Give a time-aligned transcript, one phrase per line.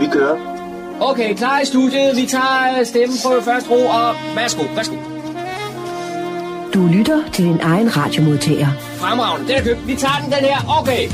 [0.00, 0.36] Vi kører.
[1.00, 2.16] Okay, klar i studiet.
[2.16, 4.96] Vi tager stemmen på første ro, og værsgo, værsgo.
[6.74, 8.68] Du lytter til din egen radiomodtager.
[8.96, 9.86] Fremragende, den er købt.
[9.86, 10.78] Vi tager den, den her.
[10.80, 11.08] Okay.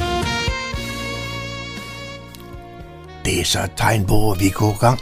[3.24, 5.00] Det er så et tegn på, at vi går i gang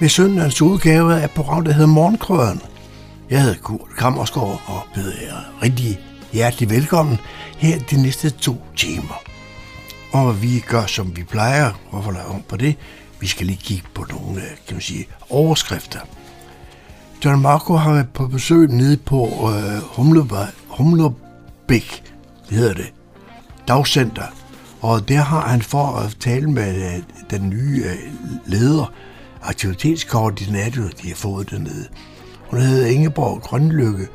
[0.00, 2.62] med søndagens udgave af programmet, der hedder Morgenkrøden.
[3.30, 6.00] Jeg hedder Kurt Kammersgaard og byder jer rigtig
[6.32, 7.20] hjertelig velkommen
[7.58, 9.22] her de næste to timer.
[10.12, 11.72] Og vi gør, som vi plejer.
[11.90, 12.76] Hvorfor lave om på det?
[13.20, 16.00] Vi skal lige kigge på nogle, kan man sige, overskrifter.
[17.24, 22.02] John Marco har været på besøg nede på øh, Humlebæk, Humlebæk,
[22.48, 22.92] det hedder det,
[23.68, 24.22] dagcenter.
[24.80, 27.98] Og der har han for at tale med øh, den nye øh,
[28.46, 28.92] leder,
[29.42, 31.88] aktivitetskoordinator, de har fået dernede.
[32.50, 34.08] Hun hedder Ingeborg Grønlykke,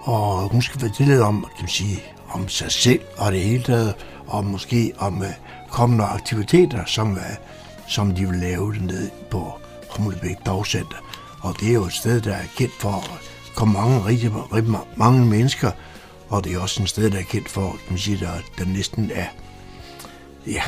[0.00, 3.94] og hun skal fortælle om, kan man sige, om sig selv og det hele taget,
[4.26, 5.28] og måske om øh,
[5.70, 7.22] kommende aktiviteter, som, øh,
[7.88, 9.52] som de vil lave ned på
[9.90, 10.96] Humlebæk Dagcenter.
[11.40, 13.10] Og det er jo et sted, der er kendt for at
[13.54, 15.70] komme mange, rigtig, rigtig mange mennesker,
[16.28, 18.64] og det er også et sted, der er kendt for, kan man sige, der, der
[18.64, 19.26] næsten er
[20.46, 20.62] ja,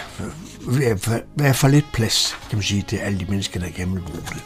[1.34, 4.22] hvad for lidt plads, kan man sige, til alle de mennesker, der gerne vil bruge
[4.28, 4.42] det.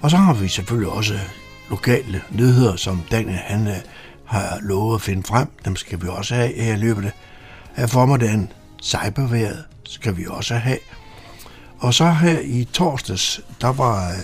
[0.00, 1.18] Og så har vi selvfølgelig også
[1.70, 3.76] lokale nyheder, som Daniel han øh,
[4.24, 5.48] har lovet at finde frem.
[5.64, 7.12] Dem skal vi også have her i løbet
[7.76, 8.52] af formiddagen.
[8.82, 10.78] Cyberværet skal vi også have.
[11.78, 14.18] Og så her i torsdags, der var øh,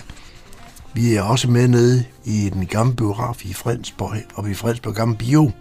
[0.93, 5.17] vi er også med nede i den gamle biograf i Fredensborg, og i Fredensborg Gamle
[5.17, 5.51] Bio.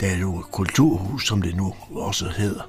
[0.00, 2.62] Der er jo kulturhus, som det nu også hedder.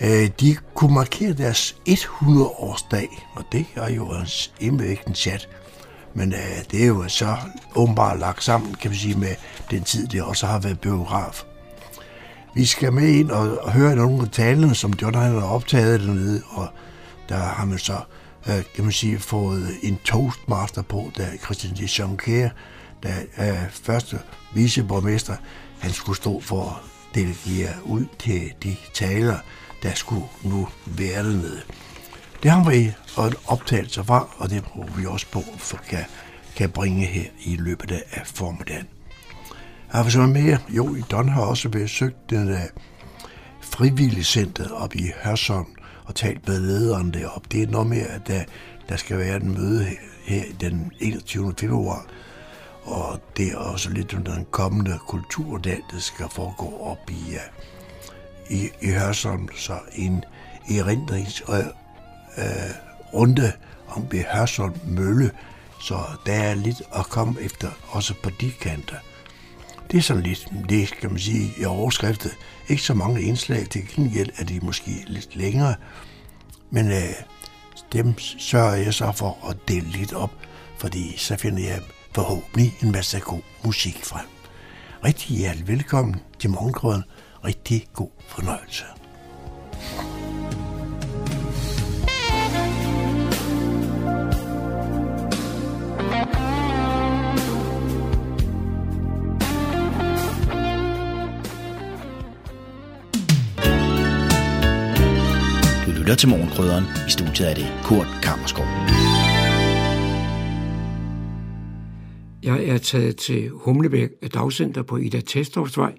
[0.00, 4.12] Øh, de kunne markere deres 100-årsdag, og det er jo
[5.06, 5.48] en chat.
[6.14, 7.36] Men øh, det er jo så
[7.74, 9.34] åbenbart lagt sammen, kan vi sige, med
[9.70, 11.44] den tid, det også har været biograf.
[12.54, 16.68] Vi skal med ind og høre nogle af talene, som John har optaget dernede, og
[17.28, 18.00] der har man så,
[18.48, 22.50] øh, kan man sige, fået en toastmaster på, der Christian de Jonquier,
[23.02, 24.18] der er første
[24.54, 25.36] viceborgmester,
[25.78, 29.36] han skulle stå for at delegere ud til de taler,
[29.82, 31.60] der skulle nu være dernede.
[32.42, 36.04] Det har vi en optagelse fra, og det prøver vi også på, for kan,
[36.56, 38.99] kan bringe her i løbet af formiddagen.
[39.90, 40.58] Har vi så mere?
[40.68, 42.58] Jo, i Don har også besøgt den uh,
[43.60, 45.66] frivillige center op i Hørsholm
[46.04, 47.48] og talt med lederen deroppe.
[47.52, 48.44] Det er noget mere, at der,
[48.88, 51.54] der skal være en møde her, her den 21.
[51.58, 52.06] februar,
[52.82, 58.56] og det er også lidt under den kommende kulturdag, der skal foregå op i, uh,
[58.56, 60.24] i, i Hørsholm, så en
[60.68, 61.58] erindrings- og
[62.38, 62.44] øh,
[63.14, 63.52] runde
[63.88, 65.30] om ved Hørsholm Mølle,
[65.80, 65.94] så
[66.26, 68.96] der er lidt at komme efter, også på de kanter.
[69.90, 72.32] Det er sådan lidt, det kan man sige, i overskriftet.
[72.68, 75.74] Ikke så mange indslag, til gengæld er de måske lidt længere,
[76.70, 77.14] men øh,
[77.92, 80.30] dem sørger jeg så for at dele lidt op,
[80.78, 81.80] fordi så finder jeg
[82.14, 84.26] forhåbentlig en masse god musik frem.
[85.04, 87.04] Rigtig hjertelig velkommen til morgenkrøden.
[87.44, 88.84] Rigtig god fornøjelse.
[106.10, 106.84] Lytter til Morgenkrydderen.
[107.08, 108.64] I studiet er det Kurt Kammerskov.
[112.42, 115.94] Jeg er taget til Humlebæk Dagcenter på Ida Testovsvej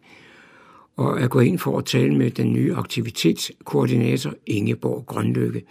[0.97, 5.63] og er gået ind for at tale med den nye aktivitetskoordinator Ingeborg Grønlykke.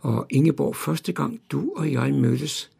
[0.00, 2.70] Og Ingeborg, første gang du og jeg mødtes,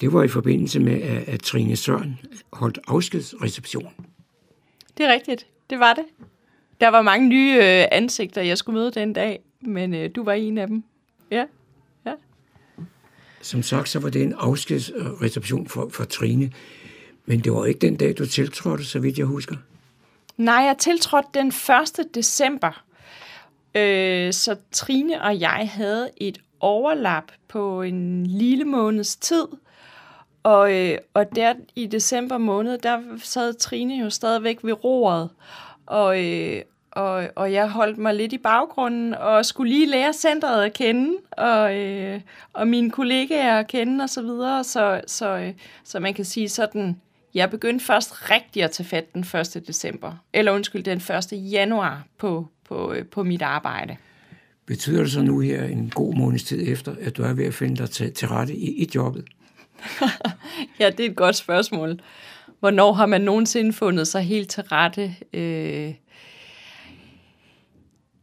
[0.00, 2.18] det var i forbindelse med, at Trine Søren
[2.52, 3.92] holdt afskedsreception.
[4.98, 5.46] Det er rigtigt.
[5.70, 6.04] Det var det.
[6.80, 10.32] Der var mange nye øh, ansigter, jeg skulle møde den dag, men øh, du var
[10.32, 10.84] en af dem.
[11.30, 11.44] Ja.
[12.06, 12.12] ja.
[13.42, 16.52] Som sagt, så var det en afskedsreception for, for Trine.
[17.26, 19.56] Men det var ikke den dag, du tiltrådte, så vidt jeg husker.
[20.36, 22.14] Nej, jeg tiltrådte den 1.
[22.14, 22.84] december.
[23.74, 29.46] Øh, så Trine og jeg havde et overlap på en lille måneds tid.
[30.42, 35.30] Og, øh, og der i december måned, der sad Trine jo stadigvæk ved roret.
[35.86, 36.62] Og, øh,
[36.92, 41.16] og, og jeg holdt mig lidt i baggrunden og skulle lige lære centret at kende
[41.30, 42.20] og, øh,
[42.52, 45.52] og mine kollegaer at kende og så videre, så, så, øh,
[45.84, 47.00] så man kan sige sådan,
[47.34, 49.20] jeg begyndte først rigtig at tage fat den
[49.56, 49.64] 1.
[49.66, 51.52] december, eller undskyld, den 1.
[51.52, 53.96] januar på, på, øh, på mit arbejde.
[54.66, 57.54] Betyder det så nu her en god måneds tid efter, at du er ved at
[57.54, 59.24] finde dig til, til rette i, i jobbet?
[60.80, 62.00] ja, det er et godt spørgsmål.
[62.60, 65.14] Hvornår har man nogensinde fundet sig helt til rette?
[65.32, 65.94] Øh,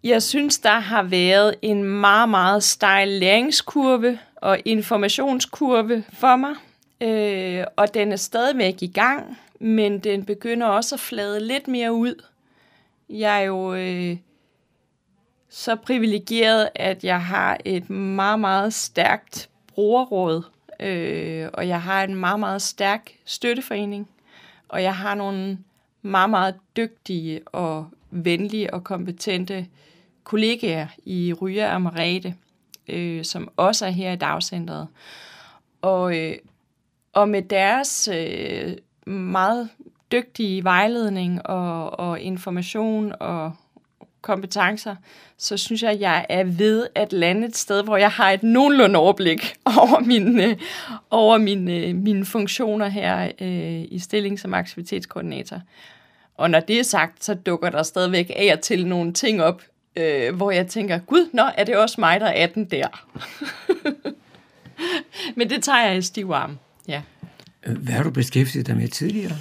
[0.03, 6.55] jeg synes, der har været en meget, meget stejl læringskurve og informationskurve for mig,
[7.01, 11.93] øh, og den er stadigvæk i gang, men den begynder også at flade lidt mere
[11.93, 12.23] ud.
[13.09, 14.17] Jeg er jo øh,
[15.49, 20.43] så privilegeret, at jeg har et meget, meget stærkt brugerråd,
[20.79, 24.09] øh, og jeg har en meget, meget stærk støtteforening,
[24.69, 25.57] og jeg har nogle
[26.01, 29.67] meget, meget dygtige og venlige og kompetente
[30.23, 32.35] kollegaer i Ryger og Marete,
[32.87, 34.87] øh, som også er her i dagcentret.
[35.81, 36.35] Og, øh,
[37.13, 38.77] og med deres øh,
[39.13, 39.69] meget
[40.11, 43.51] dygtige vejledning og, og information og
[44.21, 44.95] kompetencer,
[45.37, 48.43] så synes jeg, at jeg er ved at lande et sted, hvor jeg har et
[48.43, 50.57] nogenlunde overblik over mine, øh,
[51.09, 55.61] over mine, øh, mine funktioner her øh, i stilling som aktivitetskoordinator.
[56.37, 59.61] Og når det er sagt, så dukker der stadigvæk af og til nogle ting op,
[59.95, 62.87] øh, hvor jeg tænker, gud, nå, er det også mig, der er den der?
[65.37, 66.57] Men det tager jeg i stiv arm,
[66.87, 67.01] ja.
[67.65, 69.37] Hvad har du beskæftiget dig med tidligere?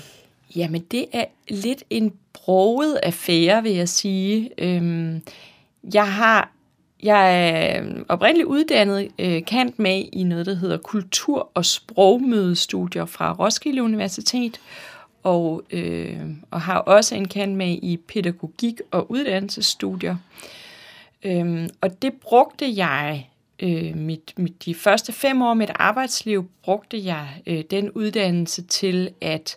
[0.57, 4.51] Jamen, det er lidt en broget affære, vil jeg sige.
[4.59, 5.23] Øhm,
[5.95, 6.53] jeg har
[7.03, 13.33] jeg er oprindeligt uddannet øh, kant med i noget, der hedder kultur- og sprogmødestudier fra
[13.33, 14.61] Roskilde Universitet,
[15.23, 16.21] og, øh,
[16.51, 20.17] og har også en kant med i pædagogik og uddannelsesstudier.
[21.23, 26.51] Øhm, og det brugte jeg øh, mit, mit, de første fem år af mit arbejdsliv,
[26.63, 29.57] brugte jeg øh, den uddannelse til at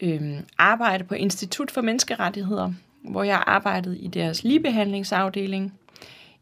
[0.00, 2.72] øh, arbejde på Institut for Menneskerettigheder,
[3.02, 5.72] hvor jeg arbejdede i deres ligebehandlingsafdeling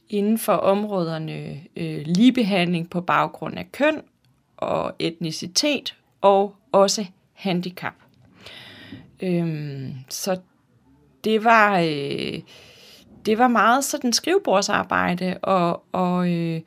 [0.09, 4.01] inden for områderne øh, ligebehandling på baggrund af køn
[4.57, 7.95] og etnicitet og også handicap.
[9.23, 10.41] Øhm, så
[11.25, 12.41] det var øh,
[13.27, 16.61] det var meget sådan skrivebordsarbejde og, og øh,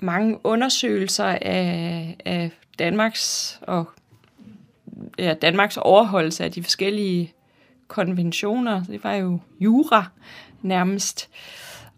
[0.00, 3.84] mange undersøgelser af, af Danmarks og
[5.18, 7.32] ja, Danmarks overholdelse af de forskellige
[7.88, 8.84] konventioner.
[8.84, 10.06] Det var jo jura
[10.62, 11.30] nærmest.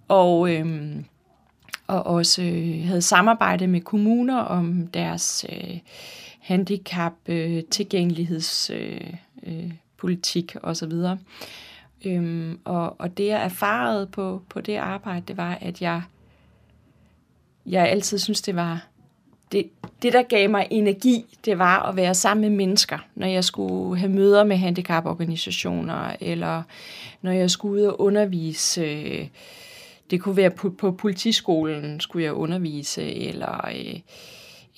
[0.09, 0.97] Og, øh,
[1.87, 5.79] og også øh, havde samarbejde med kommuner om deres øh,
[6.41, 10.93] handicap, øh, tilgængelighedspolitik øh, øh, politik osv.
[12.05, 16.03] Øhm, og, og det jeg erfarede på, på det arbejde, det var, at jeg,
[17.67, 18.87] jeg altid synes, det var
[19.53, 19.71] det,
[20.03, 23.99] det, der gav mig energi, det var at være sammen med mennesker, når jeg skulle
[23.99, 26.63] have møder med handicaporganisationer, eller
[27.23, 28.81] når jeg skulle ud og undervise.
[28.81, 29.27] Øh,
[30.11, 34.01] det kunne være på, på politiskolen, skulle jeg undervise, eller, øh,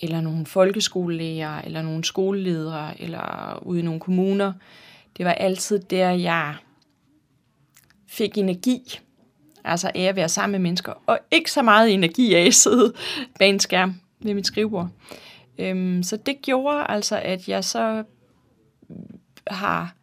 [0.01, 4.53] eller nogle folkeskolelæger, eller nogle skoleledere, eller ude i nogle kommuner.
[5.17, 6.57] Det var altid der, jeg
[8.07, 9.01] fik energi,
[9.65, 12.93] altså af at være sammen med mennesker, og ikke så meget energi af at sidde
[13.39, 14.89] bag en skærm ved mit skrivebord.
[15.59, 18.05] Øhm, så det gjorde altså, at jeg så
[19.47, 19.95] har,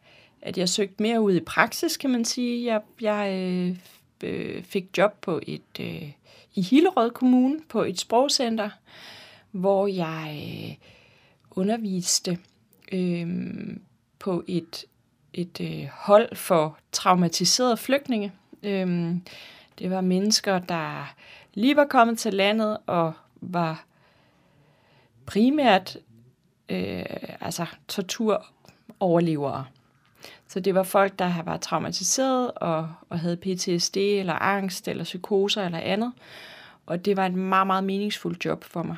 [0.41, 2.65] at jeg søgte mere ud i praksis, kan man sige.
[2.65, 3.77] Jeg, jeg øh,
[4.23, 6.11] øh, fik job på et, øh,
[6.55, 8.69] i Hillerød Kommune på et sprogcenter,
[9.51, 10.75] hvor jeg øh,
[11.51, 12.37] underviste
[12.91, 13.27] øh,
[14.19, 14.85] på et,
[15.33, 18.31] et øh, hold for traumatiserede flygtninge.
[18.63, 19.21] Øhm,
[19.79, 21.13] det var mennesker, der
[21.53, 23.85] lige var kommet til landet og var
[25.25, 25.97] primært
[26.69, 27.05] øh,
[27.41, 29.65] altså torturoverlevere.
[30.47, 35.03] Så det var folk, der var været traumatiseret og, og havde PTSD eller angst eller
[35.03, 36.13] psykoser eller andet.
[36.85, 38.97] Og det var et meget, meget meningsfuldt job for mig.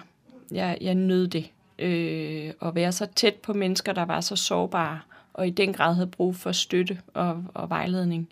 [0.51, 1.49] Jeg, jeg nød det.
[1.79, 4.99] Øh, at være så tæt på mennesker, der var så sårbare
[5.33, 8.29] og i den grad havde brug for støtte og, og vejledning.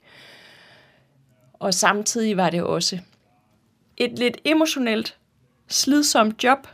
[1.53, 3.00] Og samtidig var det også
[3.98, 5.18] et lidt emotionelt,
[5.68, 6.68] slidsomt job,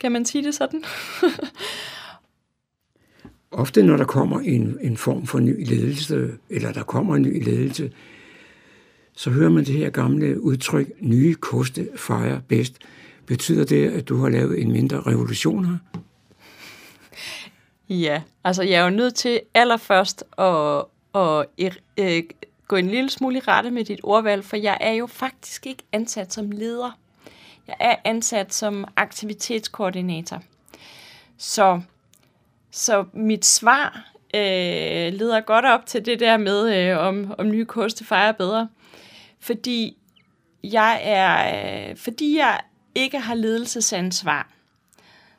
[0.00, 0.84] kan man sige det sådan?
[3.50, 7.44] Ofte når der kommer en, en form for ny ledelse, eller der kommer en ny
[7.44, 7.92] ledelse,
[9.16, 12.78] så hører man det her gamle udtryk, nye koste fejrer bedst.
[13.26, 15.76] Betyder det, at du har lavet en mindre revolution her?
[17.88, 22.22] Ja, altså jeg er jo nødt til allerførst at, at, at, øh,
[22.68, 25.82] gå en lille smule i rette med dit ordvalg, for jeg er jo faktisk ikke
[25.92, 26.98] ansat som leder.
[27.68, 30.42] Jeg er ansat som aktivitetskoordinator.
[31.38, 31.80] Så,
[32.70, 37.64] så mit svar øh, leder godt op til det der med, øh, om, om nye
[37.64, 38.68] koste fejrer bedre.
[39.40, 39.96] Fordi
[40.64, 42.60] jeg er, øh, fordi jeg
[42.94, 44.50] ikke har ledelsesansvar,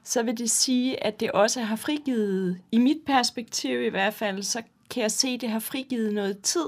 [0.10, 4.44] så vil det sige, at det også har frigivet, i mit perspektiv i hvert fald,
[4.44, 6.68] så kan jeg se, at det har frigivet noget tid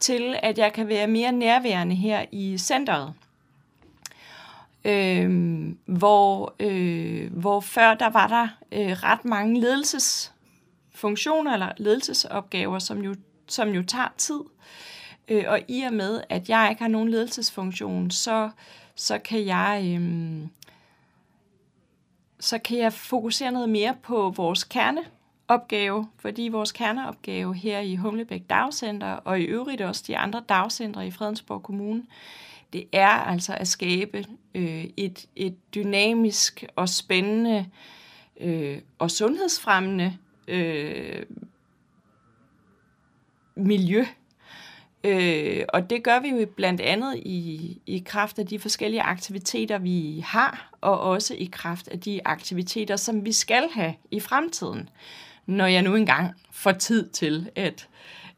[0.00, 3.12] til, at jeg kan være mere nærværende her i centret.
[4.84, 5.30] Øh,
[5.84, 13.14] hvor, øh, hvor før der var der øh, ret mange ledelsesfunktioner eller ledelsesopgaver, som jo,
[13.48, 14.40] som jo tager tid.
[15.28, 18.50] Øh, og i og med, at jeg ikke har nogen ledelsesfunktion, så,
[18.96, 19.98] så kan jeg...
[20.00, 20.40] Øh,
[22.40, 28.42] så kan jeg fokusere noget mere på vores kerneopgave, fordi vores kerneopgave her i Humlebæk
[28.50, 32.02] Dagcenter, og i øvrigt også de andre dagcentre i Fredensborg Kommune,
[32.72, 34.24] det er altså at skabe
[34.54, 37.66] øh, et, et dynamisk og spændende
[38.40, 40.16] øh, og sundhedsfremmende
[40.48, 41.22] øh,
[43.56, 44.04] miljø
[45.06, 49.78] Øh, og det gør vi jo blandt andet i, i kraft af de forskellige aktiviteter,
[49.78, 54.88] vi har, og også i kraft af de aktiviteter, som vi skal have i fremtiden,
[55.46, 57.88] når jeg nu engang får tid til at,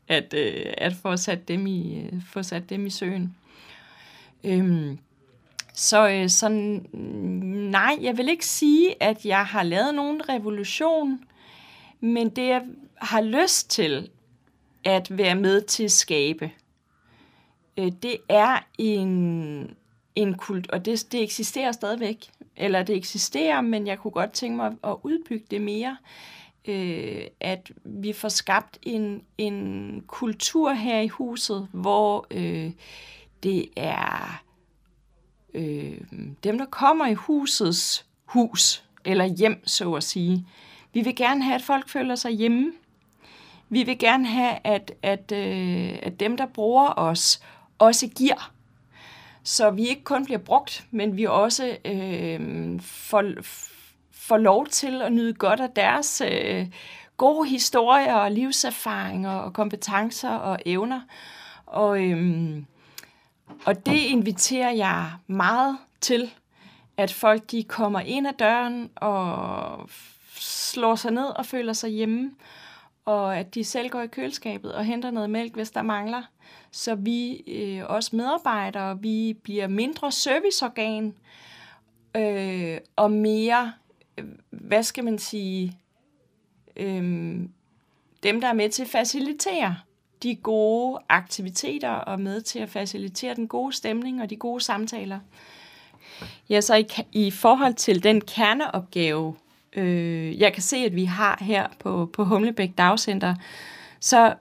[0.08, 3.36] at, øh, at få, sat dem i, øh, få sat dem i søen.
[4.44, 4.98] Øhm,
[5.74, 11.20] så, øh, så nej, jeg vil ikke sige, at jeg har lavet nogen revolution,
[12.00, 12.62] men det jeg
[12.96, 14.08] har lyst til,
[14.84, 16.50] at være med til at skabe.
[17.76, 19.76] Øh, det er en,
[20.14, 22.30] en kult, og det, det eksisterer stadigvæk.
[22.56, 25.96] Eller det eksisterer, men jeg kunne godt tænke mig at udbygge det mere.
[26.68, 32.70] Øh, at vi får skabt en, en kultur her i huset, hvor øh,
[33.42, 34.42] det er
[35.54, 36.00] øh,
[36.44, 40.46] dem, der kommer i husets hus, eller hjem, så at sige.
[40.92, 42.72] Vi vil gerne have, at folk føler sig hjemme.
[43.68, 47.42] Vi vil gerne have, at, at, øh, at dem, der bruger os,
[47.78, 48.52] også giver.
[49.42, 53.24] Så vi ikke kun bliver brugt, men vi også øh, får,
[54.12, 56.66] får lov til at nyde godt af deres øh,
[57.16, 61.00] gode historier og livserfaringer og kompetencer og evner.
[61.66, 62.56] Og, øh,
[63.64, 66.30] og det inviterer jeg meget til,
[66.96, 69.88] at folk de kommer ind ad døren og
[70.34, 72.30] slår sig ned og føler sig hjemme
[73.08, 76.22] og at de selv går i køleskabet og henter noget mælk, hvis der mangler.
[76.70, 81.14] Så vi øh, også medarbejdere, vi bliver mindre serviceorgan
[82.16, 83.72] øh, og mere,
[84.18, 85.78] øh, hvad skal man sige,
[86.76, 87.02] øh,
[88.22, 89.76] dem, der er med til at facilitere
[90.22, 95.20] de gode aktiviteter og med til at facilitere den gode stemning og de gode samtaler.
[96.48, 99.34] Ja, så i, i forhold til den kerneopgave,
[99.76, 103.34] øh, jeg kan se, at vi har her på, på Humlebæk Dagcenter,
[104.00, 104.34] så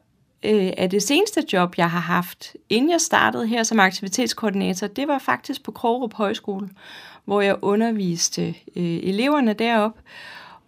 [0.44, 5.08] øh, er det seneste job, jeg har haft, inden jeg startede her som aktivitetskoordinator, det
[5.08, 6.70] var faktisk på Krogerup Højskole,
[7.26, 10.00] hvor jeg underviste øh, eleverne derop.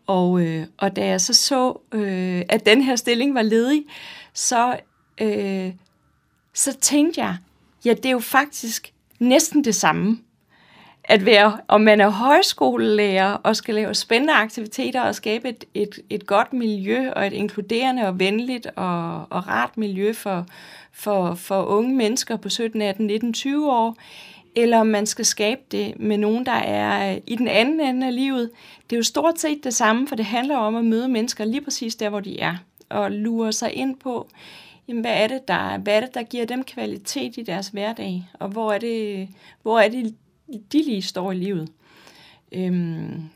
[0.07, 3.85] Og, øh, og da jeg så så, øh, at den her stilling var ledig,
[4.33, 4.79] så,
[5.21, 5.73] øh,
[6.53, 7.37] så tænkte jeg,
[7.85, 10.19] ja, det er jo faktisk næsten det samme
[11.09, 15.99] at være, om man er højskolelærer og skal lave spændende aktiviteter og skabe et, et,
[16.09, 20.45] et godt miljø og et inkluderende og venligt og, og rart miljø for,
[20.91, 23.97] for, for unge mennesker på 17, 18, 19, 20 år,
[24.55, 28.15] eller om man skal skabe det med nogen, der er i den anden ende af
[28.15, 28.49] livet.
[28.89, 31.61] Det er jo stort set det samme, for det handler om at møde mennesker lige
[31.61, 32.55] præcis der, hvor de er,
[32.89, 34.29] og lure sig ind på,
[34.87, 38.29] jamen, hvad, er det, der, hvad er det, der giver dem kvalitet i deres hverdag,
[38.33, 39.29] og hvor er det,
[39.61, 40.15] hvor er det
[40.71, 41.69] de lige står i livet.
[42.51, 43.29] Øhm,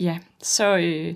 [0.00, 1.14] ja, så, øh,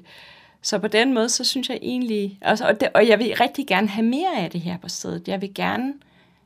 [0.62, 3.66] så på den måde, så synes jeg egentlig, altså, og, det, og jeg vil rigtig
[3.66, 5.28] gerne have mere af det her på stedet.
[5.28, 5.94] Jeg vil gerne,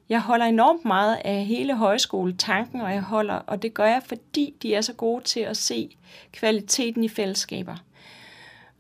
[0.09, 4.55] jeg holder enormt meget af hele højskoletanken, og jeg holder, og det gør jeg, fordi
[4.63, 5.97] de er så gode til at se
[6.33, 7.77] kvaliteten i fællesskaber.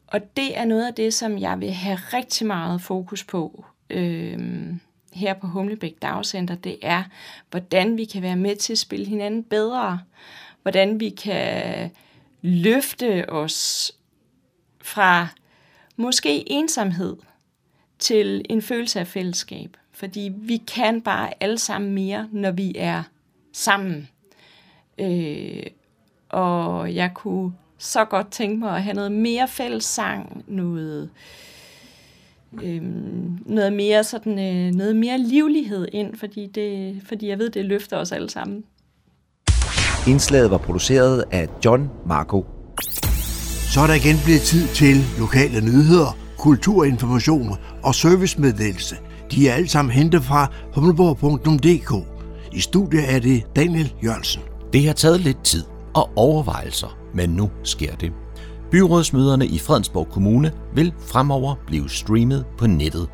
[0.07, 3.65] Og det er noget af det, som jeg vil have rigtig meget fokus på.
[3.91, 4.81] Øhm,
[5.17, 7.03] her på Humlebæk Dagcenter, det er,
[7.51, 10.01] hvordan vi kan være med til at spille hinanden bedre.
[10.63, 11.91] Hvordan vi kan
[12.43, 13.93] løfte os
[14.83, 15.29] fra
[15.97, 17.17] måske ensomhed
[17.99, 19.77] til en følelse af fællesskab.
[19.93, 23.03] Fordi vi kan bare alle sammen mere, når vi er
[23.53, 24.09] sammen.
[24.99, 25.63] Øh,
[26.29, 31.09] og jeg kunne så godt tænke mig at have noget mere fællessang, noget øh,
[32.65, 32.83] øh,
[33.47, 37.97] noget mere sådan øh, noget mere livlighed ind, fordi det fordi jeg ved det løfter
[37.97, 38.65] os alle sammen.
[40.09, 42.47] Indslaget var produceret af John Marco.
[43.73, 47.49] Så er der igen blevet tid til lokale nyheder, kulturinformation
[47.83, 48.97] og servicemeddelelse.
[49.31, 52.07] De er alle sammen hentet fra humleborg.dk.
[52.53, 54.43] I studiet er det Daniel Jørgensen.
[54.73, 58.13] Det har taget lidt tid og overvejelser, men nu sker det.
[58.71, 63.09] Byrådsmøderne i Fredensborg Kommune vil fremover blive streamet på nettet.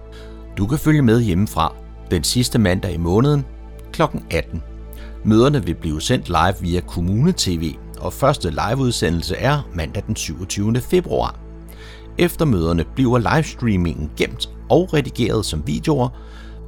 [0.59, 1.75] Du kan følge med hjemmefra,
[2.11, 3.45] den sidste mandag i måneden
[3.93, 4.03] kl.
[4.31, 4.63] 18.
[5.25, 10.81] Møderne vil blive sendt live via Kommune TV, og første liveudsendelse er mandag den 27.
[10.81, 11.39] februar.
[12.19, 16.09] Efter møderne bliver livestreamingen gemt og redigeret som videoer,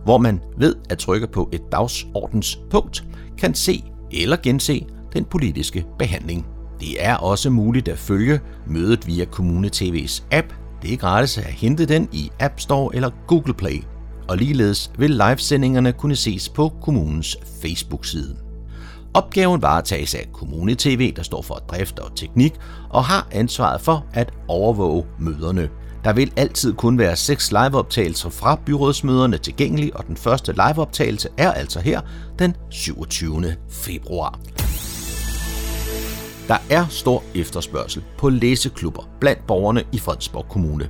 [0.04, 3.04] hvor man ved at trykke på et dagsordenspunkt
[3.38, 6.53] kan se eller gense den politiske behandling.
[6.80, 10.46] Det er også muligt at følge mødet via Kommune TV's app.
[10.82, 13.84] Det er gratis at hente den i App Store eller Google Play.
[14.28, 18.36] Og ligeledes vil livesendingerne kunne ses på kommunens Facebook-side.
[19.14, 22.54] Opgaven varetages af Kommune TV, der står for drift og teknik,
[22.90, 25.68] og har ansvaret for at overvåge møderne.
[26.04, 31.52] Der vil altid kun være seks liveoptagelser fra byrådsmøderne tilgængelige, og den første liveoptagelse er
[31.52, 32.00] altså her
[32.38, 33.54] den 27.
[33.70, 34.38] februar.
[36.48, 40.88] Der er stor efterspørgsel på læseklubber blandt borgerne i Fredensborg Kommune.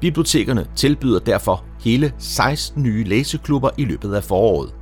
[0.00, 4.74] Bibliotekerne tilbyder derfor hele 16 nye læseklubber i løbet af foråret.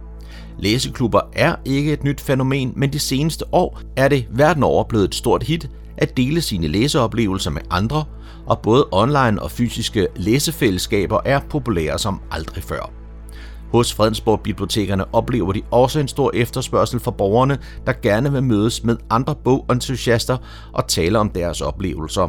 [0.58, 5.04] Læseklubber er ikke et nyt fænomen, men de seneste år er det verden over blevet
[5.04, 8.04] et stort hit at dele sine læseoplevelser med andre,
[8.46, 12.97] og både online og fysiske læsefællesskaber er populære som aldrig før.
[13.72, 18.84] Hos Fredensborg Bibliotekerne oplever de også en stor efterspørgsel fra borgerne, der gerne vil mødes
[18.84, 20.36] med andre bogentusiaster
[20.72, 22.28] og tale om deres oplevelser.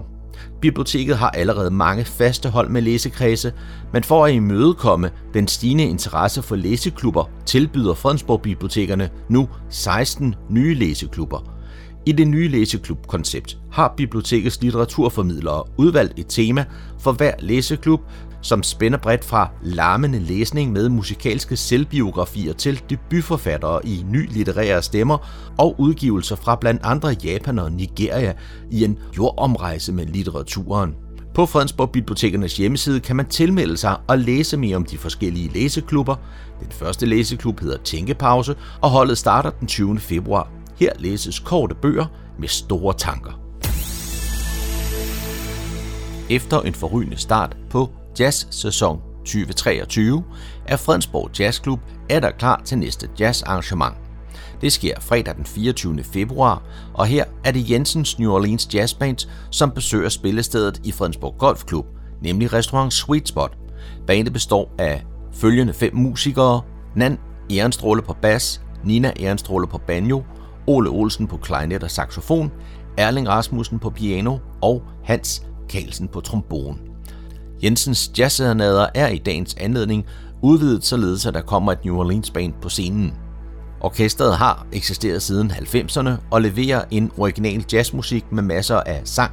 [0.62, 3.54] Biblioteket har allerede mange faste hold med læsekredse,
[3.94, 10.74] men for at imødekomme den stigende interesse for læseklubber, tilbyder Fredensborg Bibliotekerne nu 16 nye
[10.74, 11.59] læseklubber.
[12.06, 16.66] I det nye læseklubkoncept har bibliotekets litteraturformidlere udvalgt et tema
[17.00, 18.02] for hver læseklub,
[18.42, 25.18] som spænder bredt fra larmende læsning med musikalske selvbiografier til debutforfattere i ny litterære stemmer
[25.58, 28.34] og udgivelser fra blandt andre Japan og Nigeria
[28.72, 30.96] i en jordomrejse med litteraturen.
[31.34, 36.16] På Fredensborg Bibliotekernes hjemmeside kan man tilmelde sig og læse mere om de forskellige læseklubber.
[36.60, 40.00] Den første læseklub hedder Tænkepause, og holdet starter den 20.
[40.00, 40.59] februar.
[40.80, 42.06] Her læses korte bøger
[42.40, 43.32] med store tanker.
[46.30, 47.90] Efter en forrygende start på
[48.20, 50.24] jazz-sæson 2023
[50.68, 53.96] er Fredensborg Jazzklub er der klar til næste jazzarrangement.
[54.62, 56.04] Det sker fredag den 24.
[56.04, 56.64] februar,
[56.94, 61.86] og her er det Jensens New Orleans Jazz Band, som besøger spillestedet i Fredensborg Golfklub,
[62.22, 63.58] nemlig restaurant Sweet Spot.
[64.08, 66.62] Bandet består af følgende fem musikere,
[66.96, 67.18] Nan
[67.50, 70.24] Ehrenstråle på bas, Nina Ehrenstråle på banjo,
[70.70, 72.52] Ole Olsen på klarinet og saxofon,
[72.98, 76.78] Erling Rasmussen på piano og Hans Carlsen på trombone.
[77.64, 80.06] Jensens jazzserenader er i dagens anledning
[80.42, 83.14] udvidet således, at der kommer et New Orleans band på scenen.
[83.82, 89.32] Orkestret har eksisteret siden 90'erne og leverer en original jazzmusik med masser af sang,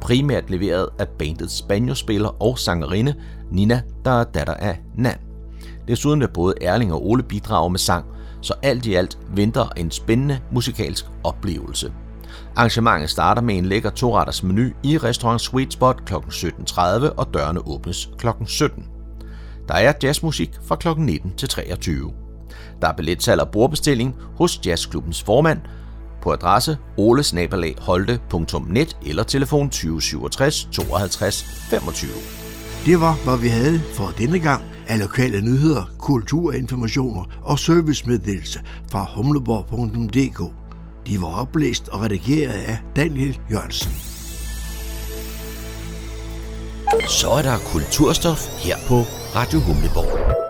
[0.00, 3.14] primært leveret af bandets spanjospiller og sangerinde
[3.50, 5.18] Nina, der er datter af Nan.
[5.88, 8.04] Desuden vil både Erling og Ole bidrage med sang,
[8.40, 11.92] så alt i alt venter en spændende musikalsk oplevelse.
[12.56, 16.14] Arrangementet starter med en lækker toretters menu i restaurant Sweet Spot kl.
[16.14, 16.80] 17.30,
[17.16, 18.26] og dørene åbnes kl.
[18.46, 18.84] 17.
[19.68, 20.88] Der er jazzmusik fra kl.
[20.98, 22.12] 19 til 23.
[22.82, 25.60] Der er billetsalg og bordbestilling hos Jazzklubbens formand
[26.22, 32.10] på adresse olesnaberlagholte.net eller telefon 2067 52 25.
[32.86, 39.06] Det var, hvad vi havde for denne gang af lokale nyheder, kulturinformationer og servicemeddelelse fra
[39.16, 40.52] humleborg.dk.
[41.06, 43.92] De var oplæst og redigeret af Daniel Jørgensen.
[47.08, 48.94] Så er der kulturstof her på
[49.34, 50.45] Radio Humleborg.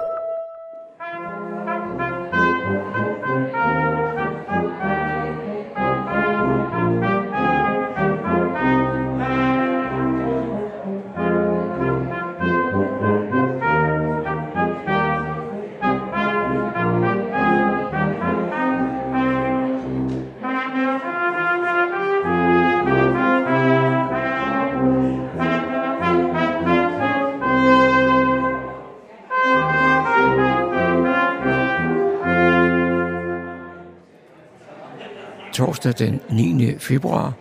[35.87, 36.79] Efter den 9.
[36.79, 37.33] februar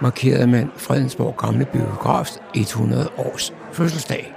[0.00, 4.34] markerede man Fredensborg Gamle Biografs 100 års fødselsdag.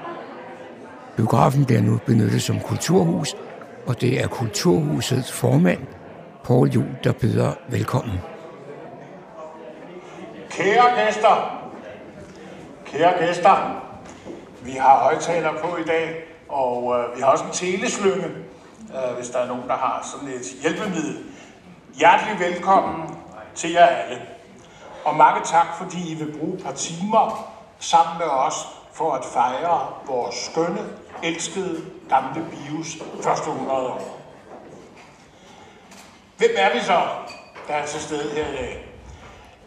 [1.16, 3.36] Biografen bliver nu benyttet som kulturhus,
[3.86, 5.80] og det er Kulturhusets formand,
[6.44, 8.16] Paul Jul, der byder velkommen.
[10.50, 11.63] Kære gæster,
[12.86, 13.84] kære gæster,
[14.63, 16.16] vi har højtaler på i dag,
[16.50, 20.36] og øh, vi har også en teleslynge, øh, hvis der er nogen, der har sådan
[20.36, 21.18] et hjælpemiddel.
[22.00, 23.23] Hjertelig velkommen
[23.56, 24.22] til jer alle.
[25.06, 28.56] Og mange tak, fordi I vil bruge et par timer sammen med os
[28.94, 30.89] for at fejre vores skønne
[31.24, 34.20] elskede gamle bios første 100 år.
[36.38, 37.02] Hvem er vi så,
[37.68, 38.89] der er til stede her i dag?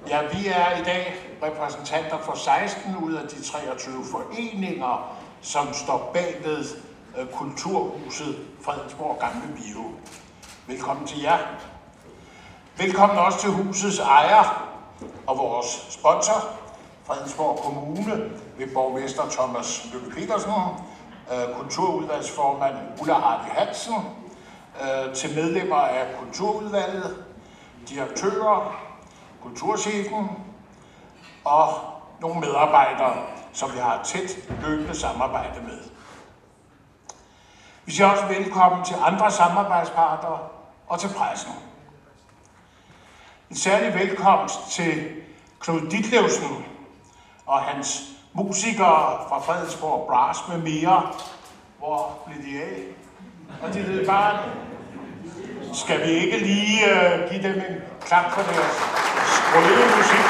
[0.08, 6.10] Ja, vi er i dag repræsentanter for 16 ud af de 23 foreninger, som står
[6.14, 6.64] bagved
[7.18, 9.84] øh, Kulturhuset Fredensborg Gamle Bio.
[10.66, 11.38] Velkommen til jer.
[12.78, 14.68] Velkommen også til husets ejer
[15.26, 16.44] og vores sponsor,
[17.04, 20.52] Fredensborg Kommune, ved borgmester Thomas Løkke Petersen,
[21.32, 23.94] øh, kulturudvalgsformand Ulla Hardy Hansen,
[24.82, 27.24] øh, til medlemmer af kulturudvalget,
[27.88, 28.76] direktører,
[29.42, 30.30] kulturchefen
[31.44, 31.68] og
[32.20, 33.16] nogle medarbejdere,
[33.52, 35.78] som vi har tæt løbende samarbejde med.
[37.84, 40.38] Vi siger også velkommen til andre samarbejdspartnere
[40.88, 41.52] og til pressen.
[43.50, 45.08] En særlig velkomst til
[45.60, 46.64] Knud Ditlevsen
[47.46, 51.12] og hans musikere fra Fredensborg Brass med mere.
[51.78, 52.82] Hvor blev de af?
[53.62, 54.38] Og de ved bare,
[55.72, 58.76] skal vi ikke lige uh, give dem en klap for deres
[59.36, 60.26] sprøde musik?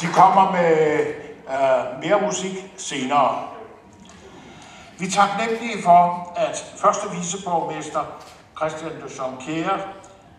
[0.00, 1.00] De kommer med
[1.46, 3.42] uh, mere musik senere.
[4.98, 8.04] Vi er taknemmelige for, at første viceborgmester
[8.60, 9.74] Christian de Jonquière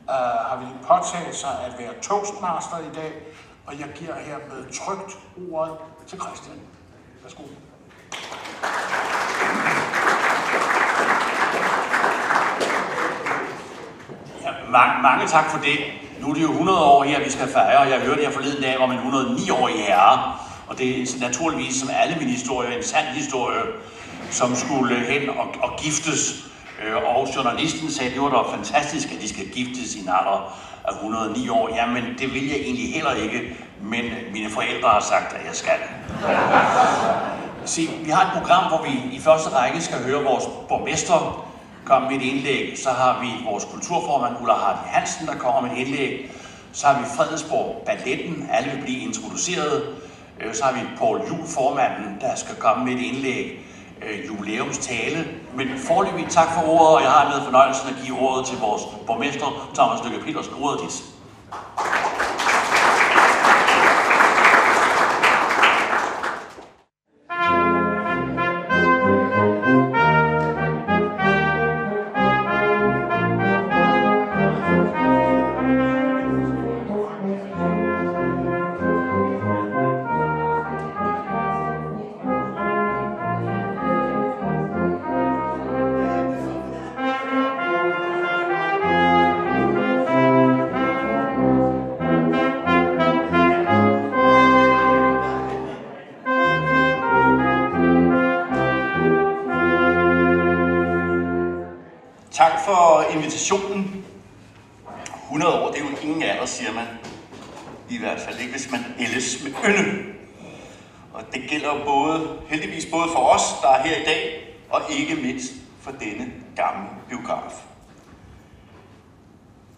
[0.10, 3.14] øh, har ville påtage sig at være toastmaster i dag,
[3.66, 5.18] og jeg giver hermed trygt
[5.52, 5.74] ordet
[6.08, 6.60] til Christian.
[7.24, 7.44] Værsgo.
[14.42, 15.78] Ja, mange, mange tak for det.
[16.20, 18.62] Nu er det jo 100 år her, vi skal fejre, og jeg hørte her forleden
[18.62, 20.34] dag om en 109-årig herre.
[20.68, 23.62] Og det er naturligvis, som alle mine historier, en sand historie,
[24.32, 26.51] som skulle hen og, og giftes.
[26.88, 30.58] Øh, Og journalisten sagde, det var da fantastisk, at de skal giftes i en alder
[30.88, 31.76] af 109 år.
[31.76, 35.80] Jamen, det vil jeg egentlig heller ikke, men mine forældre har sagt, at jeg skal.
[37.65, 41.48] Se, vi har et program, hvor vi i første række skal høre vores borgmester
[41.86, 42.74] komme med et indlæg.
[42.84, 46.32] Så har vi vores kulturformand Ulla Hardy Hansen, der kommer med et indlæg.
[46.74, 49.84] Så har vi Fredensborg Balletten, alle vil blive introduceret.
[50.39, 53.60] Øh, Så har vi Paul Juhl, formanden, der skal komme med et indlæg,
[54.06, 55.28] øh, jubilæumstale.
[55.56, 58.82] Men forløbig tak for ordet, og jeg har med fornøjelsen at give ordet til vores
[59.08, 60.54] borgmester, Thomas Lykke Petersen.
[60.62, 61.04] Ordet dit.
[109.44, 110.04] Med ynde.
[111.14, 115.16] Og det gælder både, heldigvis både for os, der er her i dag, og ikke
[115.16, 117.52] mindst for denne gamle biograf.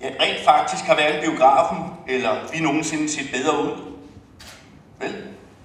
[0.02, 3.93] Ja, rent faktisk har hverken biografen eller vi nogensinde set bedre ud.
[4.99, 5.13] Vel,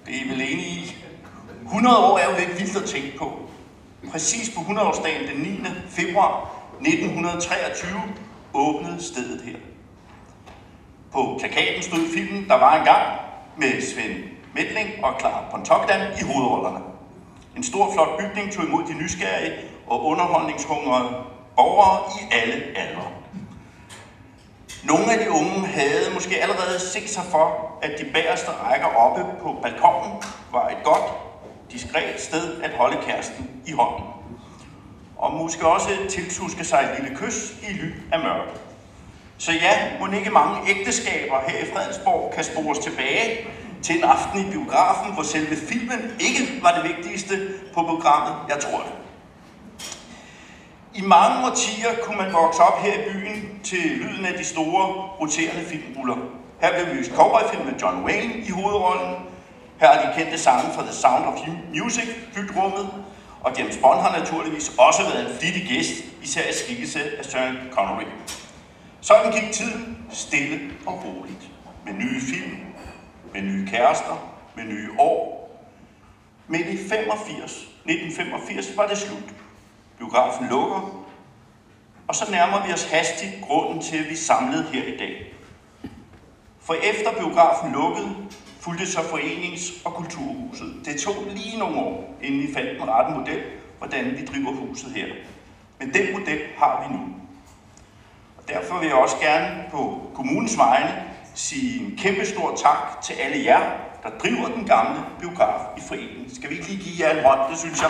[0.05, 0.95] det er I vel enige i?
[1.63, 3.49] 100 år er jo lidt vildt at tænke på.
[4.11, 5.59] Præcis på 100-årsdagen den 9.
[5.89, 8.01] februar 1923
[8.53, 9.57] åbnede stedet her.
[11.11, 13.19] På plakaten stod filmen Der var engang,
[13.59, 16.79] med Svend Medling og Clara Pontoppidan i hovedrollerne.
[17.57, 19.53] En stor flot bygning tog imod de nysgerrige
[19.87, 21.09] og underholdningshungrede
[21.55, 23.03] borgere i alle aldre.
[24.83, 29.25] Nogle af de unge havde måske allerede set sig for, at de bagerste rækker oppe
[29.41, 31.03] på balkongen var et godt,
[31.71, 34.05] diskret sted at holde kæresten i hånden.
[35.17, 38.68] Og måske også tiltuske sig et lille kys i ly af mørket.
[39.39, 43.47] Så ja, må ikke mange ægteskaber her i Fredensborg kan spores tilbage
[43.83, 48.59] til en aften i biografen, hvor selve filmen ikke var det vigtigste på programmet, jeg
[48.59, 48.93] tror det.
[50.93, 54.85] I mange årtier kunne man vokse op her i byen til lyden af de store,
[55.19, 56.15] roterende filmruller.
[56.61, 59.15] Her blev vist cowboyfilm med John Wayne i hovedrollen.
[59.79, 61.39] Her er de kendte sange fra The Sound of
[61.73, 62.89] Music fyldt rummet.
[63.41, 67.57] Og James Bond har naturligvis også været en flittig gæst, især i skikkelse af Søren
[67.71, 68.03] Connery.
[69.01, 71.51] Sådan gik tiden stille og roligt.
[71.85, 72.57] Med nye film,
[73.33, 75.39] med nye kærester, med nye år.
[76.47, 77.51] Men i 85,
[77.85, 79.33] 1985 var det slut.
[79.97, 81.05] Biografen lukker,
[82.07, 85.33] og så nærmer vi os hastigt grunden til, at vi er samlet her i dag.
[86.59, 88.15] For efter biografen lukkede,
[88.59, 90.81] fulgte så forenings- og kulturhuset.
[90.85, 93.41] Det tog lige nogle år, inden vi fandt den rette model,
[93.77, 95.07] hvordan vi driver huset her.
[95.79, 97.18] Men den model har vi nu.
[98.53, 101.03] Derfor vil jeg også gerne på kommunens vegne
[101.35, 103.61] sige en kæmpe stor tak til alle jer,
[104.03, 106.35] der driver den gamle biograf i foreningen.
[106.35, 107.39] Skal vi ikke lige give jer en hånd?
[107.51, 107.89] Det synes jeg.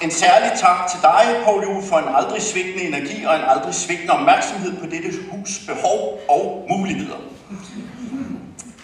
[0.00, 3.74] En særlig tak til dig, Poul Juhl, for en aldrig svigtende energi og en aldrig
[3.74, 7.16] svigtende opmærksomhed på dette hus behov og muligheder.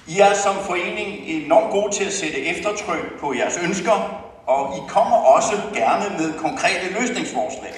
[0.07, 4.81] I er som forening enormt gode til at sætte eftertryk på jeres ønsker, og I
[4.89, 7.73] kommer også gerne med konkrete løsningsforslag.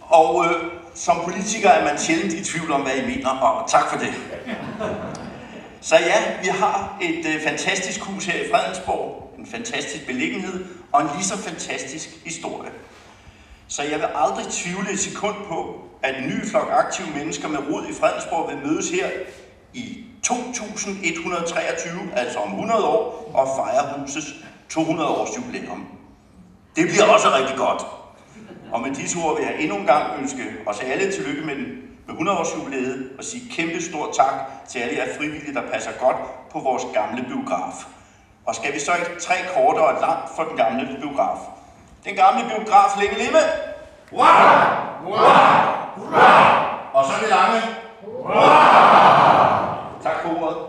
[0.00, 0.64] Og øh,
[0.94, 4.14] som politiker er man sjældent i tvivl om, hvad I mener, og tak for det.
[5.80, 11.02] Så ja, vi har et øh, fantastisk hus her i Fredensborg, en fantastisk beliggenhed og
[11.02, 12.70] en lige så fantastisk historie.
[13.68, 17.58] Så jeg vil aldrig tvivle et sekund på, at en ny flok aktive mennesker med
[17.58, 19.06] rod i Fredensborg vil mødes her
[19.74, 24.34] i 2123, altså om 100 år, og fejre husets
[24.70, 25.86] 200 års jubilæum.
[26.76, 27.86] Det bliver også rigtig godt.
[28.72, 31.56] Og med disse ord vil jeg endnu en gang ønske os alle tillykke med,
[32.06, 34.34] med 100 års jubilæet og sige kæmpe stor tak
[34.68, 36.16] til alle jer frivillige, der passer godt
[36.52, 37.86] på vores gamle biograf.
[38.46, 41.38] Og skal vi så ikke tre korte og langt for den gamle biograf?
[42.04, 43.42] Den gamle biograf længe leve!
[44.12, 44.20] Wow!
[45.04, 45.78] Hurra!
[45.96, 46.90] Hurra!
[46.92, 47.60] Og så det lange.
[48.02, 48.48] Hurra!
[50.02, 50.67] Tak for ordet.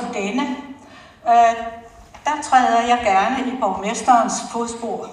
[0.00, 0.56] Som denne,
[1.28, 1.56] øh,
[2.24, 5.06] der træder jeg gerne i borgmesterens fodspor.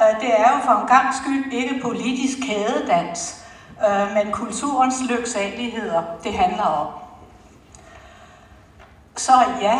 [0.00, 3.44] Øh, det er jo for en gang skyld ikke politisk kædedans,
[3.88, 6.86] øh, men kulturens lyksaligheder, det handler om.
[9.16, 9.78] Så ja,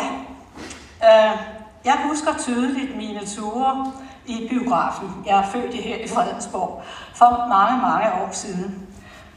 [1.03, 1.39] øh,
[1.85, 3.91] jeg husker tydeligt mine ture
[4.25, 5.23] i biografen.
[5.25, 6.83] Jeg er født her i Fredensborg
[7.15, 8.87] for mange, mange år siden.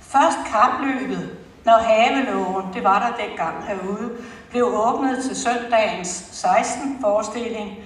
[0.00, 4.10] Først kapløbet, når havelågen, det var der dengang herude,
[4.50, 7.78] blev åbnet til søndagens 16 forestilling,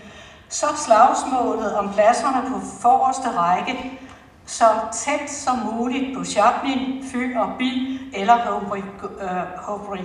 [0.49, 4.01] så slagsmålet om pladserne på forreste række,
[4.47, 10.05] så tæt som muligt på Chaplin, Fy og Bill eller Humphrey, uh, øh, Humphrey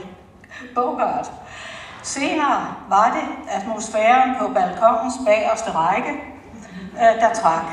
[0.75, 1.31] Bogart.
[2.03, 6.09] Senere var det atmosfæren på balkongens bagerste række,
[6.93, 7.65] uh, der trak.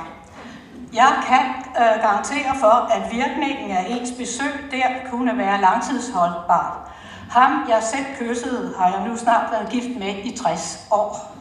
[0.94, 1.44] Jeg kan
[1.82, 6.90] øh, garantere for, at virkningen af ens besøg der kunne være langtidsholdbar.
[7.30, 11.36] Ham, jeg selv kyssede, har jeg nu snart været gift med i 60 år.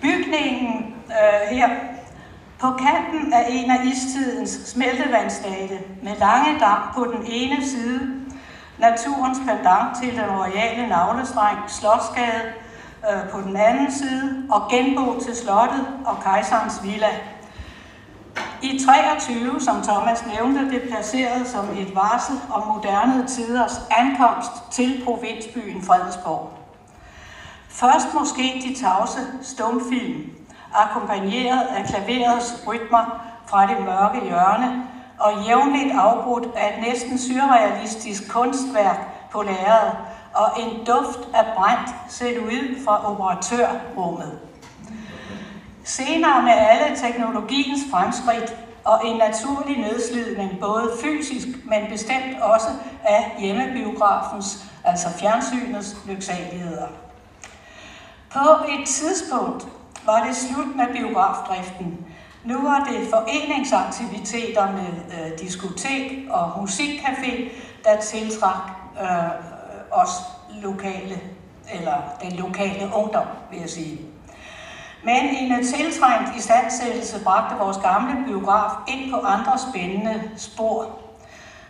[0.00, 1.68] Bygningen øh, her
[2.58, 8.00] på kanten af en af istidens smeltevandsdage med lange dam på den ene side,
[8.78, 12.42] naturens pendant til den royale navlestreng Slotsgade
[13.10, 17.10] øh, på den anden side, og genbo til slottet og kejserens villa.
[18.62, 25.02] I 23, som Thomas nævnte, det placeret som et varsel om moderne tiders ankomst til
[25.04, 26.50] provinsbyen Fredensborg.
[27.68, 30.30] Først måske de tavse stumfilm,
[30.74, 34.82] akkompagneret af klaverets rytmer fra det mørke hjørne,
[35.18, 38.98] og jævnligt afbrudt af et næsten surrealistisk kunstværk
[39.30, 39.96] på lærredet,
[40.34, 44.38] og en duft af brændt set ud fra operatørrummet.
[45.84, 52.68] Senere med alle teknologiens fremskridt og en naturlig nedslidning, både fysisk, men bestemt også
[53.04, 56.86] af hjemmebiografens, altså fjernsynets lyksaligheder.
[58.32, 59.66] På et tidspunkt
[60.06, 62.06] var det slut med biografdriften.
[62.44, 67.50] Nu var det foreningsaktiviteter med øh, diskotek og musikcafé,
[67.84, 68.70] der tiltrak
[69.02, 69.53] øh,
[69.90, 70.10] os
[70.62, 71.20] lokale,
[71.74, 74.00] eller den lokale ungdom, vil jeg sige.
[75.04, 80.86] Men en tiltrængt istandsættelse bragte vores gamle biograf ind på andre spændende spor.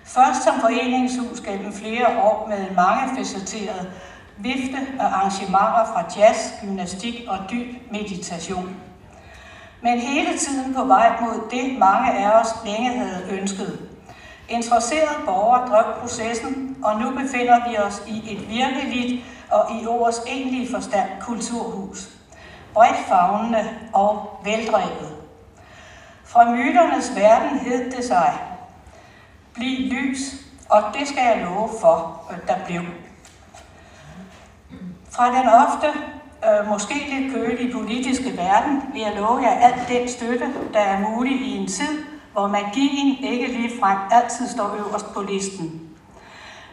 [0.05, 3.93] Først som foreningshus gennem flere år med en mangefacetteret
[4.39, 8.77] vifte af arrangementer fra jazz, gymnastik og dyb meditation.
[9.83, 13.89] Men hele tiden på vej mod det, mange af os længe havde ønsket.
[14.49, 20.21] Interesserede borgere drev processen, og nu befinder vi os i et virkeligt og i ordets
[20.27, 22.09] egentlige forstand kulturhus.
[22.75, 25.17] bredt fagnende og veldrevet.
[26.25, 28.39] Fra myternes verden hed det sig,
[29.55, 30.19] bliv lys,
[30.71, 32.83] og det skal jeg love for, at der blev.
[35.11, 35.87] Fra den ofte,
[36.45, 41.01] øh, måske lidt kølige politiske verden, vil jeg love jer alt den støtte, der er
[41.11, 45.84] mulig i en tid, hvor magien ikke ligefrem altid står øverst på listen.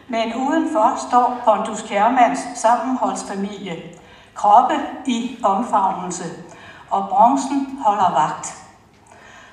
[0.08, 3.76] Men udenfor står Pontus Kjærmands sammenholdsfamilie,
[4.34, 4.74] kroppe
[5.06, 6.24] i omfavnelse,
[6.90, 8.62] og bronzen holder vagt.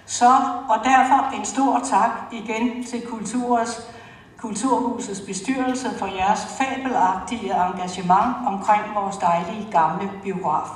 [0.05, 0.29] Så,
[0.69, 3.89] og derfor en stor tak igen til Kulturs,
[4.37, 10.67] Kulturhusets bestyrelse for jeres fabelagtige engagement omkring vores dejlige gamle biograf.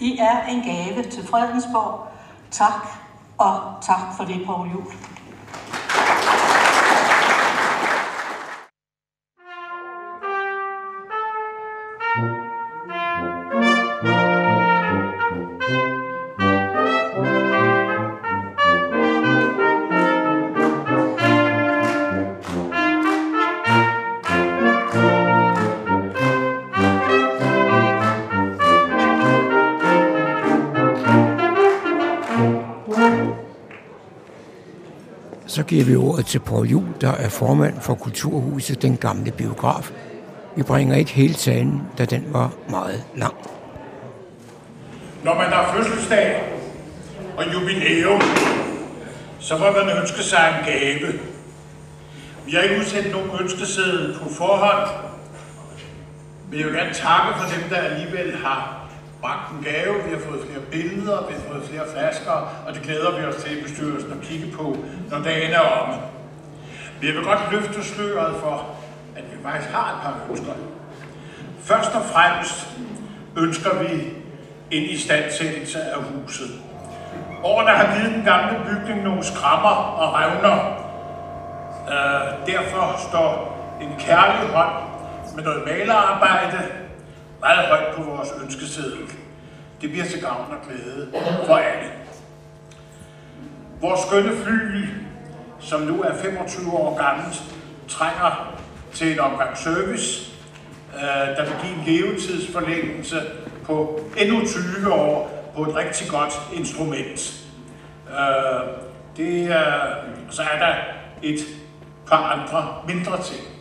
[0.00, 2.06] I er en gave til Fredensborg.
[2.50, 2.88] Tak,
[3.38, 5.13] og tak for det, Poul Juhl.
[35.54, 39.90] Så giver vi ordet til Poul Jul, der er formand for Kulturhuset Den Gamle Biograf.
[40.56, 43.34] Vi bringer ikke hele talen, da den var meget lang.
[45.24, 46.42] Når man har fødselsdag
[47.36, 48.20] og jubilæum,
[49.38, 51.12] så må man ønske sig en gave.
[52.46, 54.88] Vi har ikke udsendt nogen ønskeseddel på forhånd,
[56.50, 58.83] men jeg vil gerne takke for dem, der alligevel har
[59.24, 59.94] bragt en gave.
[60.06, 63.42] Vi har fået flere billeder, vi har fået flere flasker, og det glæder vi os
[63.42, 64.76] til i bestyrelsen at kigge på,
[65.10, 65.94] når dagen er omme.
[66.96, 68.56] Men jeg vil godt løfte sløret for,
[69.16, 70.52] at vi faktisk har et par ønsker.
[71.60, 72.68] Først og fremmest
[73.36, 73.92] ønsker vi
[74.70, 76.50] en istandsættelse af huset.
[77.44, 80.56] Årene har givet den gamle bygning nogle skrammer og revner.
[81.92, 83.32] Øh, derfor står
[83.80, 84.74] en kærlig hånd
[85.34, 86.83] med noget malerarbejde
[87.44, 89.06] meget højt på vores ønskeseddel.
[89.80, 91.08] Det bliver til gavn og glæde
[91.46, 91.90] for alle.
[93.80, 94.88] Vores skønne fly,
[95.60, 97.42] som nu er 25 år gammelt,
[97.88, 98.54] trænger
[98.92, 100.32] til en omgang service,
[100.94, 103.22] øh, der vil give en levetidsforlængelse
[103.64, 107.46] på endnu 20 år på et rigtig godt instrument.
[108.10, 108.68] Øh,
[109.16, 109.94] det er,
[110.30, 110.74] så er der
[111.22, 111.38] et
[112.06, 113.53] par andre mindre ting.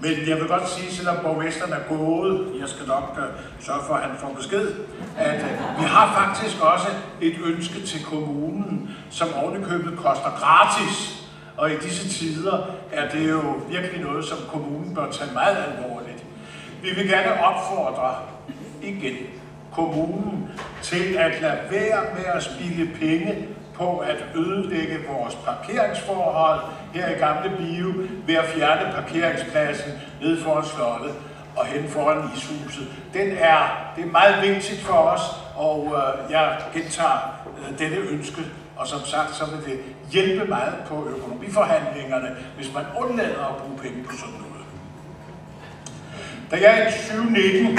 [0.00, 3.94] Men jeg vil godt sige, selvom borgmesteren er gået, jeg skal nok uh, sørge for,
[3.94, 4.72] at han får besked,
[5.18, 6.88] at uh, vi har faktisk også
[7.20, 11.22] et ønske til kommunen, som ovenikøbet koster gratis.
[11.56, 16.24] Og i disse tider er det jo virkelig noget, som kommunen bør tage meget alvorligt.
[16.82, 18.14] Vi vil gerne opfordre
[18.82, 19.16] igen
[19.72, 20.50] kommunen
[20.82, 23.48] til at lade være med at spille penge
[23.78, 26.60] på at ødelægge vores parkeringsforhold
[26.94, 27.92] her i Gamle Bio
[28.26, 31.14] ved at fjerne parkeringspladsen ned foran slottet
[31.56, 32.88] og hen foran ishuset.
[33.12, 35.22] Den er, det er meget vigtigt for os,
[35.56, 38.42] og øh, jeg gentager øh, dette ønske,
[38.76, 39.80] og som sagt, så vil det
[40.12, 44.66] hjælpe meget på økonomiforhandlingerne, hvis man undlader at bruge penge på sådan noget.
[46.50, 47.78] Da jeg i 2019...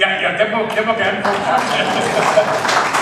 [0.00, 3.01] Ja, ja, det må, det må gerne få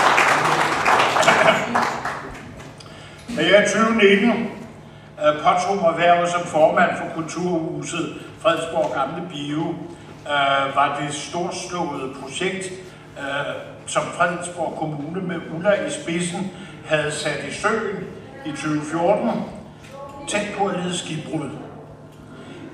[3.37, 9.61] Da jeg i 2019 øh, påtog mig hvervet som formand for Kulturhuset Fredsborg Gamle Bio,
[10.25, 12.65] øh, var det storslåede projekt,
[13.19, 16.51] øh, som Fredensborg Kommune med Ulla i spidsen
[16.85, 18.03] havde sat i søen
[18.45, 19.29] i 2014,
[20.27, 21.49] tæt på at lede skibbrud.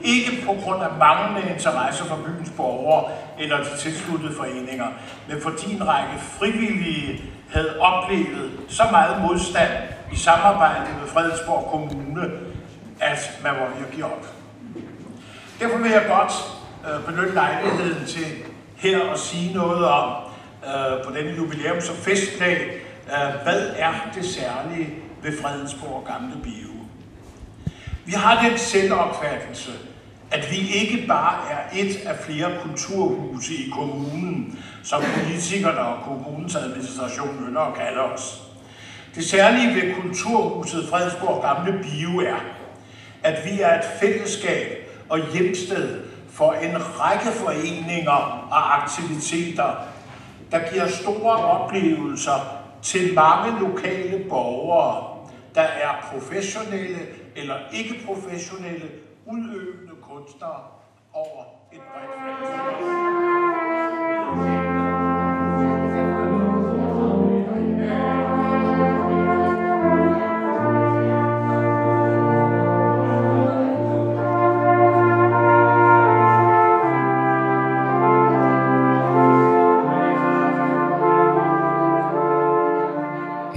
[0.04, 4.88] Ikke på grund af manglende interesse for byens borgere eller de tilsluttede foreninger,
[5.28, 7.22] men fordi en række frivillige
[7.54, 9.72] havde oplevet så meget modstand
[10.14, 12.32] i samarbejde med Fredensborg Kommune,
[13.00, 14.28] at man var ved at give op.
[15.60, 16.34] Derfor vil jeg godt
[16.88, 18.26] øh, benytte lejligheden til
[18.76, 20.14] her at sige noget om
[20.66, 24.90] øh, på denne jubilæums- og festdag, øh, hvad er det særlige
[25.24, 26.70] ved Fredensborg Gamle Bio?
[28.06, 29.72] Vi har den selvopfattelse,
[30.32, 36.56] at vi ikke bare er et af flere kulturhuse i kommunen, som politikerne og kommunens
[36.56, 38.47] administration ynder at kalde os.
[39.18, 42.40] Det særlige ved Kulturhuset Fredsborg Gamle Bio er,
[43.24, 49.76] at vi er et fællesskab og hjemsted for en række foreninger og aktiviteter,
[50.52, 55.18] der giver store oplevelser til mange lokale borgere,
[55.56, 57.00] der er professionelle
[57.36, 58.90] eller ikke professionelle
[59.26, 60.64] udøvende kunstnere
[61.14, 61.44] over
[61.74, 63.47] et bredt felt.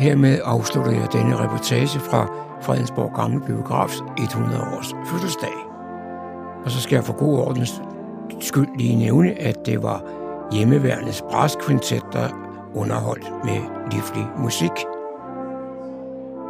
[0.01, 2.27] Hermed afslutter jeg denne reportage fra
[2.63, 5.55] Fredensborg Gamle Biografs 100 års fødselsdag.
[6.65, 7.83] Og så skal jeg for god ordens
[8.41, 10.03] skyld lige nævne, at det var
[10.53, 12.29] hjemmeværendets braskvintet, der
[12.75, 14.71] underholdt med livlig musik.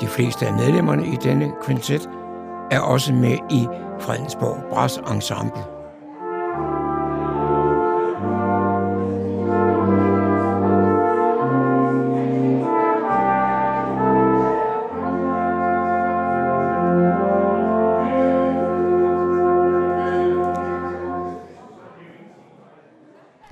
[0.00, 2.08] De fleste af medlemmerne i denne kvintet
[2.70, 3.66] er også med i
[4.00, 5.79] Fredensborg Brass Ensemble.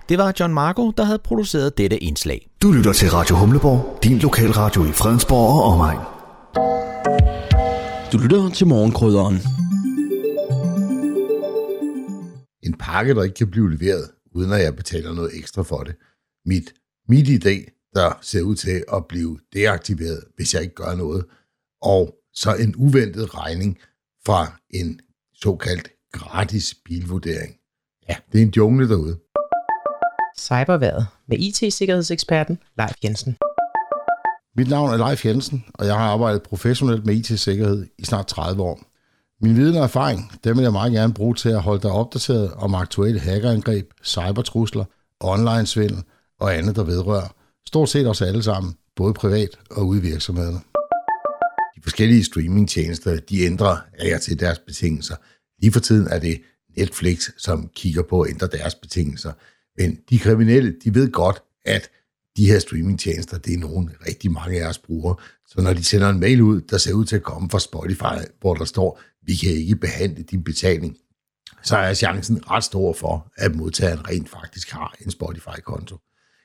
[0.09, 2.51] Det var John Marco, der havde produceret dette indslag.
[2.63, 6.01] Du lytter til Radio Humleborg, din lokalradio i Fredensborg og omegn.
[8.13, 9.35] Du lytter til morgenkrydderen.
[12.63, 15.95] En pakke, der ikke kan blive leveret, uden at jeg betaler noget ekstra for det.
[16.47, 16.75] Mit,
[17.09, 21.25] mit idé, der ser ud til at blive deaktiveret, hvis jeg ikke gør noget.
[21.83, 23.79] Og så en uventet regning
[24.27, 25.01] fra en
[25.35, 27.55] såkaldt gratis bilvurdering.
[28.09, 29.19] Ja, det er en jungle derude.
[30.39, 33.37] Cyberværet med IT-sikkerhedseksperten Leif Jensen.
[34.57, 38.63] Mit navn er Leif Jensen, og jeg har arbejdet professionelt med IT-sikkerhed i snart 30
[38.63, 38.81] år.
[39.41, 42.53] Min viden og erfaring, dem vil jeg meget gerne bruge til at holde dig opdateret
[42.53, 44.85] om aktuelle hackerangreb, cybertrusler,
[45.21, 46.03] online-svindel
[46.41, 47.35] og andet, der vedrører.
[47.67, 50.61] Stort set os alle sammen, både privat og ude i virksomhederne.
[51.77, 55.17] De forskellige streamingtjenester, de ændrer af jer til deres betingelser.
[55.61, 56.41] Lige for tiden er det
[56.77, 59.33] Netflix, som kigger på at ændre deres betingelser.
[59.79, 61.91] Men de kriminelle, de ved godt, at
[62.37, 65.15] de her streamingtjenester, det er nogen rigtig mange af os bruger.
[65.47, 68.31] Så når de sender en mail ud, der ser ud til at komme fra Spotify,
[68.41, 70.97] hvor der står, vi kan ikke behandle din betaling,
[71.63, 75.97] så er chancen ret stor for, at modtageren rent faktisk har en Spotify-konto.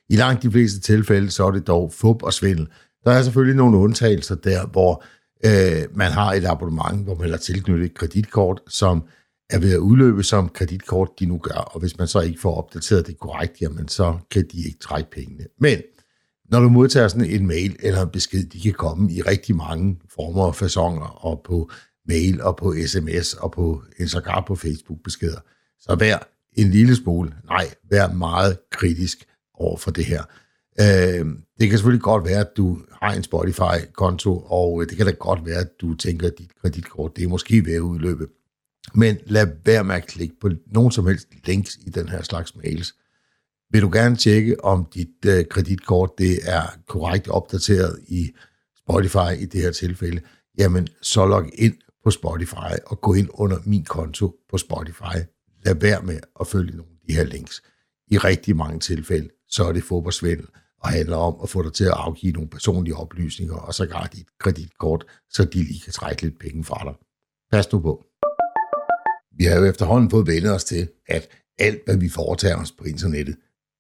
[0.10, 2.68] I langt de fleste tilfælde, så er det dog fup og svindel.
[3.06, 5.04] Der er selvfølgelig nogle undtagelser der, hvor
[5.46, 9.04] øh, man har et abonnement, hvor man har tilknyttet et kreditkort, som
[9.54, 12.56] er ved at udløbe, som kreditkort de nu gør, og hvis man så ikke får
[12.56, 15.44] opdateret det korrekt, jamen så kan de ikke trække pengene.
[15.60, 15.82] Men
[16.52, 20.00] når du modtager sådan en mail eller en besked, de kan komme i rigtig mange
[20.16, 21.72] former og fasonger, og på
[22.08, 25.40] mail og på sms og på en sågar på Facebook-beskeder.
[25.80, 26.18] Så vær
[26.54, 30.24] en lille smule, nej, vær meget kritisk over for det her.
[30.80, 31.26] Øh,
[31.60, 35.12] det kan selvfølgelig godt være, at du har en Spotify-konto, og øh, det kan da
[35.12, 38.28] godt være, at du tænker, at dit kreditkort det er måske ved at udløbe.
[38.94, 42.56] Men lad være med at klikke på nogen som helst links i den her slags
[42.56, 42.96] mails.
[43.72, 48.30] Vil du gerne tjekke, om dit øh, kreditkort det er korrekt opdateret i
[48.78, 50.22] Spotify i det her tilfælde,
[50.58, 55.18] jamen så log ind på Spotify og gå ind under min konto på Spotify.
[55.66, 57.64] Lad være med at følge nogle af de her links.
[58.08, 60.48] I rigtig mange tilfælde, så er det fodboldsvindel
[60.84, 64.10] og handler om at få dig til at afgive nogle personlige oplysninger, og så gør
[64.14, 66.94] dit kreditkort, så de lige kan trække lidt penge fra dig.
[67.52, 68.06] Pas nu på.
[69.38, 71.30] Vi har jo efterhånden fået vendt os til, at
[71.60, 73.36] alt, hvad vi foretager os på internettet,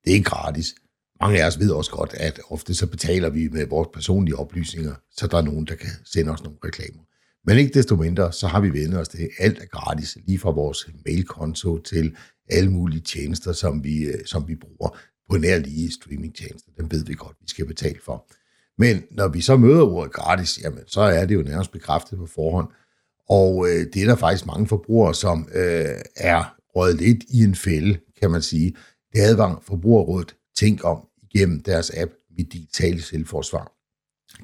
[0.06, 0.76] det er gratis.
[1.22, 4.96] Mange af os ved også godt, at ofte så betaler vi med vores personlige oplysninger,
[5.12, 7.04] så der er nogen, der kan sende os nogle reklamer.
[7.46, 10.40] Men ikke desto mindre, så har vi vendt os til, at alt er gratis, lige
[10.40, 12.16] fra vores mailkonto til
[12.50, 14.98] alle mulige tjenester, som vi, øh, som vi bruger
[15.30, 16.72] på nær lige streamingtjenester.
[16.78, 18.28] Dem ved vi godt, vi skal betale for.
[18.78, 22.26] Men når vi så møder ordet gratis, jamen, så er det jo nærmest bekræftet på
[22.26, 22.68] forhånd,
[23.30, 27.56] og øh, det er der faktisk mange forbrugere, som øh, er røget lidt i en
[27.56, 28.76] fælde, kan man sige.
[29.14, 33.72] Det advang Forbrugerrådet tænk om igennem deres app Mit Digitale Selvforsvar.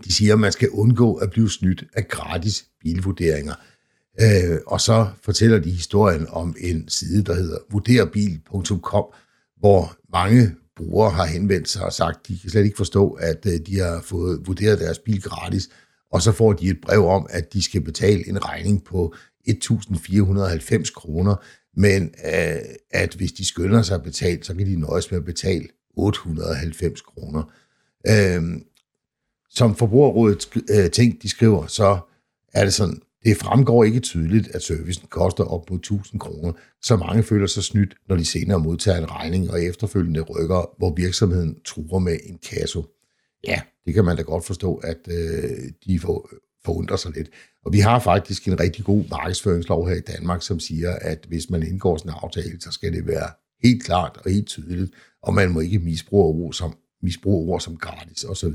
[0.04, 3.56] De siger, at man skal undgå at blive snydt af gratis bilvurderinger.
[4.22, 9.06] Øh, og så fortæller de historien om en side, der hedder vurderbil.com,
[9.58, 13.46] hvor mange brugere har henvendt sig og sagt, at de kan slet ikke forstå, at
[13.46, 15.70] øh, de har fået vurderet deres bil gratis,
[16.12, 19.16] og så får de et brev om, at de skal betale en regning på
[19.50, 21.36] 1.490 kroner,
[21.80, 25.26] men øh, at hvis de skynder sig at betale, så kan de nøjes med at
[25.26, 27.44] betale 890 kroner.
[28.08, 28.62] Øh,
[29.50, 32.00] som forbrugerrådet øh, ting, de skriver, så
[32.54, 36.98] er det sådan, det fremgår ikke tydeligt, at servicen koster op mod 1000 kroner, så
[36.98, 41.58] mange føler sig snydt, når de senere modtager en regning og efterfølgende rykker, hvor virksomheden
[41.66, 42.80] truer med en kasse.
[43.48, 46.30] Ja, det kan man da godt forstå, at øh, de får,
[46.66, 47.30] forundrer sig lidt.
[47.66, 51.50] Og vi har faktisk en rigtig god markedsføringslov her i Danmark, som siger, at hvis
[51.50, 53.30] man indgår sådan en aftale, så skal det være
[53.64, 54.92] helt klart og helt tydeligt,
[55.24, 58.54] og man må ikke misbruge ord som, misbruge ord som gratis osv.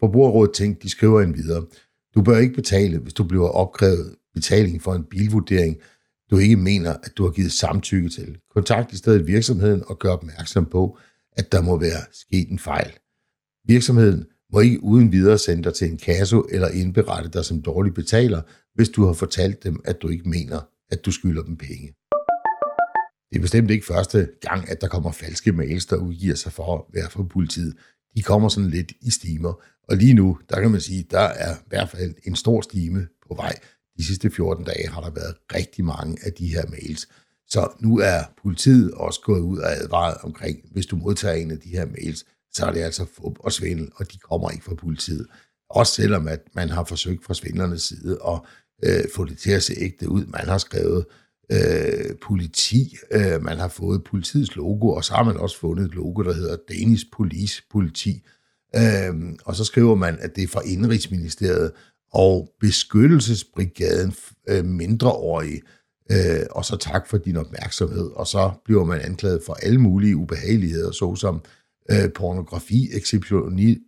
[0.00, 1.66] Forbrugerrådet Tænk, de skriver en videre.
[2.14, 5.76] Du bør ikke betale, hvis du bliver opkrævet betaling for en bilvurdering,
[6.30, 8.38] du ikke mener, at du har givet samtykke til.
[8.54, 10.98] Kontakt i stedet virksomheden og gør opmærksom på,
[11.32, 12.92] at der må være sket en fejl.
[13.66, 17.94] Virksomheden må ikke uden videre sende dig til en kasse eller indberette dig som dårlig
[17.94, 18.42] betaler,
[18.74, 20.60] hvis du har fortalt dem, at du ikke mener,
[20.90, 21.94] at du skylder dem penge.
[23.30, 26.74] Det er bestemt ikke første gang, at der kommer falske mails, der udgiver sig for
[26.78, 27.74] at være fra politiet.
[28.16, 31.54] De kommer sådan lidt i stimer, og lige nu, der kan man sige, der er
[31.54, 33.58] i hvert fald en stor stime på vej.
[33.98, 37.08] De sidste 14 dage har der været rigtig mange af de her mails.
[37.48, 41.58] Så nu er politiet også gået ud og advaret omkring, hvis du modtager en af
[41.58, 42.24] de her mails,
[42.56, 45.26] så er det altså fup og svindel, og de kommer ikke fra politiet.
[45.70, 48.40] Også selvom at man har forsøgt fra svindlernes side at
[48.84, 50.26] øh, få det til at se ægte ud.
[50.26, 51.04] Man har skrevet
[51.52, 55.94] øh, politi, øh, man har fået politiets logo, og så har man også fundet et
[55.94, 58.22] logo, der hedder Danish Police Politi.
[58.76, 61.72] Øh, og så skriver man, at det er fra Indrigsministeriet
[62.12, 64.14] og Beskyttelsesbrigaden
[64.48, 65.62] øh, mindreårige.
[66.10, 68.10] Øh, og så tak for din opmærksomhed.
[68.14, 71.42] Og så bliver man anklaget for alle mulige ubehageligheder, såsom
[71.90, 72.88] øh, pornografi,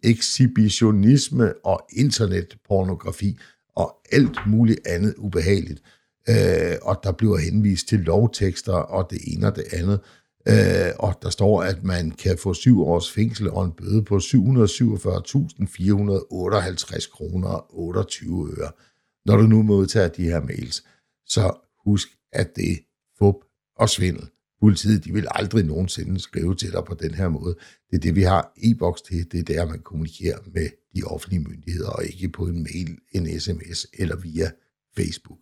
[0.03, 3.39] exhibitionisme og internetpornografi
[3.77, 5.83] og alt muligt andet ubehageligt.
[6.29, 10.01] Øh, og der bliver henvist til lovtekster og det ene og det andet.
[10.49, 14.17] Øh, og der står, at man kan få syv års fængsel og en bøde på
[14.17, 14.31] 747.458
[17.13, 18.71] kroner og 28 øre.
[19.27, 20.85] Når du nu modtager de her mails,
[21.27, 21.53] så
[21.85, 22.77] husk, at det er
[23.19, 23.35] fup
[23.77, 24.29] og svindel.
[24.61, 27.55] Politiet, de vil aldrig nogensinde skrive til dig på den her måde.
[27.91, 29.33] Det er det, vi har e-boks til.
[29.33, 33.41] Det er der, man kommunikerer med de offentlige myndigheder, og ikke på en mail, en
[33.41, 34.51] sms eller via
[34.97, 35.39] Facebook.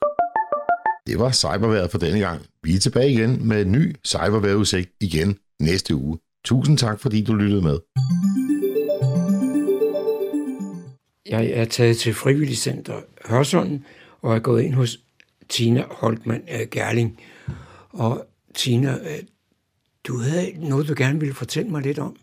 [1.07, 2.43] Det var cyberværet for denne gang.
[2.63, 6.19] Vi er tilbage igen med en ny cyberværetudsigt igen næste uge.
[6.45, 7.79] Tusind tak, fordi du lyttede med.
[11.27, 13.85] Jeg er taget til Frivilligcenter Hørsholm
[14.23, 15.01] og er gået ind hos
[15.49, 17.21] Tina Holtmann øh, Gerling.
[17.89, 18.27] Og
[18.57, 19.23] Tina, øh,
[20.07, 22.17] du havde noget, du gerne ville fortælle mig lidt om.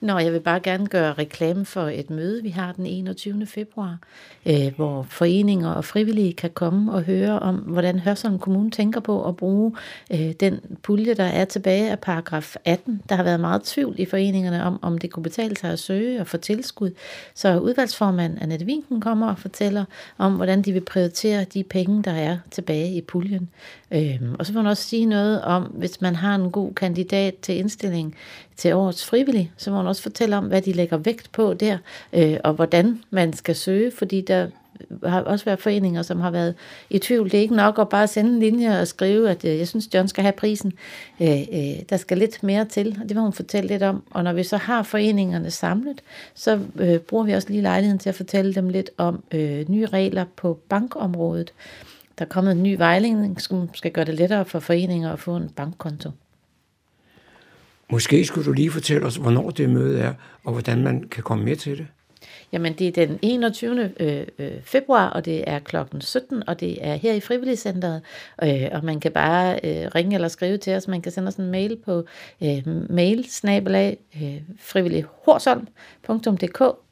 [0.00, 3.46] Nå, jeg vil bare gerne gøre reklame for et møde, vi har den 21.
[3.46, 3.98] februar,
[4.46, 9.28] øh, hvor foreninger og frivillige kan komme og høre om, hvordan Hørsholm Kommune tænker på
[9.28, 9.72] at bruge
[10.12, 13.02] øh, den pulje, der er tilbage af paragraf 18.
[13.08, 16.20] Der har været meget tvivl i foreningerne om, om det kunne betale sig at søge
[16.20, 16.90] og få tilskud.
[17.34, 19.84] Så udvalgsformand Annette Winken kommer og fortæller
[20.18, 23.48] om, hvordan de vil prioritere de penge, der er tilbage i puljen.
[23.90, 27.34] Øhm, og så vil hun også sige noget om, hvis man har en god kandidat
[27.42, 28.16] til indstilling
[28.56, 31.78] til årets frivillig, så må hun også fortælle om, hvad de lægger vægt på der,
[32.12, 34.46] øh, og hvordan man skal søge, fordi der
[35.04, 36.54] har også været foreninger, som har været
[36.90, 37.30] i tvivl.
[37.30, 39.94] Det er ikke nok at bare sende en linje og skrive, at øh, jeg synes,
[39.94, 40.72] John skal have prisen.
[41.20, 44.02] Øh, øh, der skal lidt mere til, og det må hun fortælle lidt om.
[44.10, 46.02] Og når vi så har foreningerne samlet,
[46.34, 49.86] så øh, bruger vi også lige lejligheden til at fortælle dem lidt om øh, nye
[49.86, 51.52] regler på bankområdet.
[52.18, 55.36] Der er kommet en ny vejledning, som skal gøre det lettere for foreninger at få
[55.36, 56.10] en bankkonto.
[57.90, 60.14] Måske skulle du lige fortælle os, hvornår det møde er,
[60.44, 61.86] og hvordan man kan komme med til det.
[62.52, 63.92] Jamen, det er den 21.
[64.00, 68.02] Øh, øh, februar, og det er klokken 17, og det er her i Frivilligcenteret,
[68.42, 70.88] øh, og man kan bare øh, ringe eller skrive til os.
[70.88, 72.04] Man kan sende os en mail på
[72.42, 73.26] øh, mail
[74.22, 76.85] øh, frivillighorsolm.dk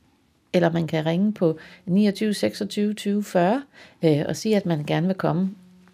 [0.55, 3.63] eller man kan ringe på 29 26 20 40
[4.05, 5.41] øh, og sige, at man gerne vil komme.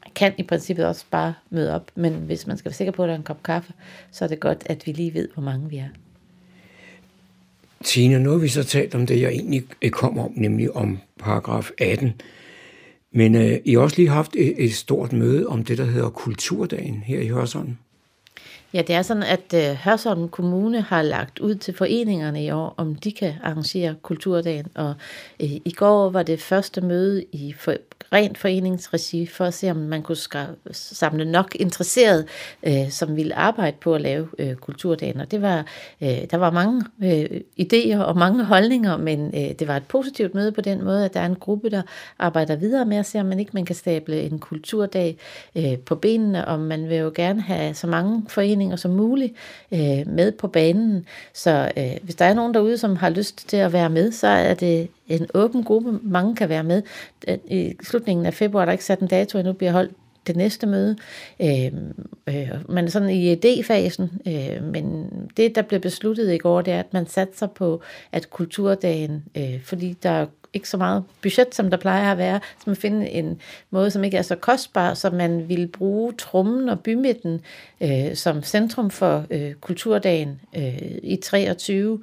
[0.05, 3.03] Man kan i princippet også bare møde op, men hvis man skal være sikker på,
[3.03, 3.73] at der er en kop kaffe,
[4.11, 5.89] så er det godt, at vi lige ved, hvor mange vi er.
[7.85, 11.71] Tina, nu har vi så talt om det, jeg egentlig kom om, nemlig om paragraf
[11.79, 12.13] 18.
[13.13, 16.11] Men øh, I har også lige haft et, et stort møde om det, der hedder
[16.11, 17.77] Kulturdagen her i Hørsholm.
[18.75, 22.75] Ja, det er sådan, at øh, Hørsholm Kommune har lagt ud til foreningerne i år,
[22.77, 24.67] om de kan arrangere Kulturdagen.
[24.75, 24.95] Og
[25.41, 27.75] øh, i går var det første møde i for,
[28.13, 30.17] rent foreningsregi for at se, om man kunne
[30.73, 32.27] samle nok interesserede,
[32.63, 35.21] øh, som ville arbejde på at lave øh, Kulturdagen.
[35.21, 35.67] Og det var,
[36.01, 40.35] øh, der var mange øh, idéer og mange holdninger, men øh, det var et positivt
[40.35, 41.83] møde på den måde, at der er en gruppe, der
[42.19, 45.17] arbejder videre med at se, om man ikke man kan stable en kulturdag
[45.57, 49.35] øh, på benene, og man vil jo gerne have så mange foreninger som muligt
[49.73, 51.07] øh, med på banen.
[51.35, 54.27] Så øh, hvis der er nogen derude, som har lyst til at være med, så
[54.27, 55.99] er det en åben gruppe.
[56.03, 56.83] Mange kan være med.
[57.45, 59.93] I slutningen af februar er der ikke sat en dato endnu, bliver holdt
[60.27, 60.97] det næste møde.
[61.41, 61.73] Øh,
[62.29, 66.73] øh, man er sådan i idéfasen, øh, men det, der blev besluttet i går, det
[66.73, 67.83] er, at man satser på,
[68.13, 72.41] at kulturdagen, øh, fordi der er ikke så meget budget, som der plejer at være,
[72.59, 73.41] så man finder en
[73.71, 77.41] måde, som ikke er så kostbar, så man vil bruge trummen og bymidten
[77.81, 82.01] øh, som centrum for øh, kulturdagen øh, i 23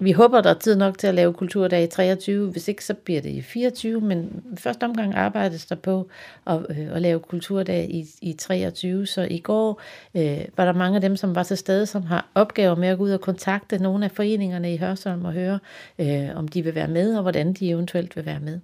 [0.00, 2.50] vi håber, der er tid nok til at lave kulturdag i 23.
[2.50, 4.00] Hvis ikke, så bliver det i 24.
[4.00, 6.08] Men første omgang arbejdes der på
[6.46, 9.06] at, øh, at lave kulturdag i, i 23.
[9.06, 9.80] Så i går
[10.14, 12.98] øh, var der mange af dem, som var til stede, som har opgaver med at
[12.98, 15.58] gå ud og kontakte nogle af foreningerne i Hørsholm og høre,
[15.98, 18.60] øh, om de vil være med, og hvordan de eventuelt vil være med.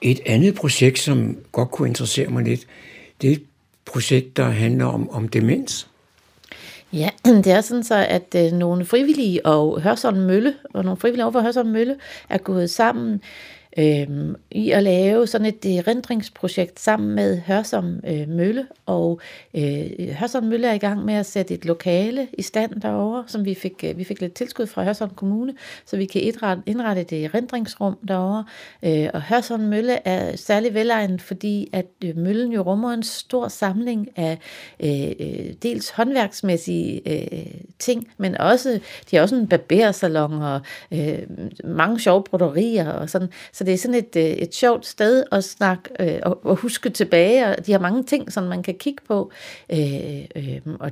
[0.00, 2.66] Et andet projekt, som godt kunne interessere mig lidt,
[3.22, 3.46] det er et
[3.84, 5.88] projekt, der handler om, om demens.
[6.92, 7.10] Ja,
[7.44, 11.32] det er sådan så, at øh, nogle frivillige og Hørsholm Mølle, og nogle frivillige over
[11.32, 11.96] for Hørsholm Mølle,
[12.28, 13.20] er gået sammen
[13.78, 19.20] øh, i at lave sådan et øh, erindringsprojekt sammen med Hørsom øh, Mølle, og
[19.54, 23.44] øh, Hørsom Mølle er i gang med at sætte et lokale i stand derovre, som
[23.44, 25.54] vi fik, øh, vi fik lidt tilskud fra Hørsom Kommune,
[25.86, 28.44] så vi kan indrette, indrette det erindringsrum derovre,
[28.82, 33.48] øh, og Hørsom Mølle er særlig velegnet, fordi at øh, Møllen jo rummer en stor
[33.48, 34.38] samling af
[34.80, 37.46] øh, øh dels håndværksmæssige øh,
[37.78, 40.60] ting, men også, de har også en barbersalon og
[40.92, 41.18] øh,
[41.64, 45.44] mange sjove broderier og sådan, så det er sådan et, øh, et sjovt sted at
[45.44, 49.02] snakke øh, og, og huske tilbage, og de har mange ting, som man kan kigge
[49.08, 49.30] på.
[49.72, 50.90] Øh, øh, og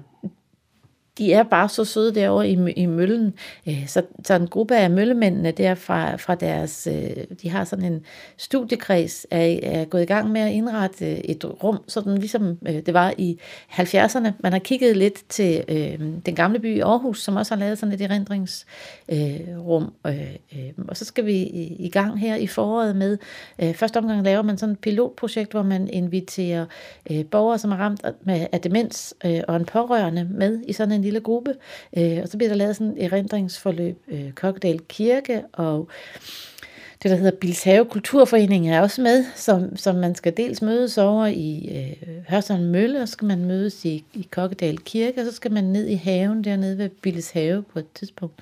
[1.18, 3.34] de er bare så søde derovre i, i møllen.
[3.68, 7.92] Øh, så, så en gruppe af møllemændene der fra, fra deres, øh, de har sådan
[7.92, 8.04] en
[8.36, 12.94] studiekreds, er, er gået i gang med at indrette øh, et rum, sådan ligesom det
[12.94, 13.38] var i
[13.70, 14.28] 70'erne.
[14.40, 17.78] Man har kigget lidt til øh, den gamle by i Aarhus, som også har lavet
[17.78, 19.92] sådan et erindringsrum.
[20.06, 23.18] Øh, øh, og så skal vi i, i gang her i foråret med,
[23.58, 26.66] øh, første omgang laver man sådan et pilotprojekt, hvor man inviterer
[27.10, 30.92] øh, borgere, som er ramt med, af demens øh, og en pårørende med i sådan
[30.92, 31.54] en lille gruppe,
[31.96, 33.98] øh, og så bliver der lavet sådan et erindringsforløb.
[34.08, 35.88] Øh, Kokkedal Kirke og
[37.04, 41.26] det, der hedder Bilshave Kulturforening er også med, som, som man skal dels mødes over
[41.26, 45.32] i øh, Hørsholm Mølle, og så skal man mødes i, i Kokkedal Kirke, og så
[45.32, 48.34] skal man ned i haven dernede ved Bilshave på et tidspunkt.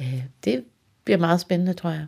[0.00, 0.64] Øh, det
[1.04, 2.06] bliver meget spændende, tror jeg.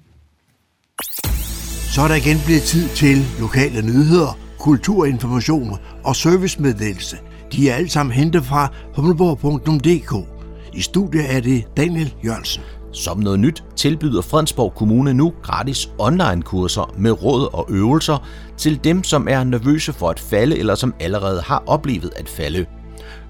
[1.95, 7.17] Så er der igen blevet tid til lokale nyheder, kulturinformation og servicemeddelelse–
[7.53, 10.29] de er alle sammen hentet fra humleborg.dk.
[10.73, 12.63] I studiet er det Daniel Jørgensen.
[12.93, 18.27] Som noget nyt tilbyder Fredensborg Kommune nu gratis online-kurser med råd og øvelser
[18.57, 22.67] til dem, som er nervøse for at falde eller som allerede har oplevet at falde.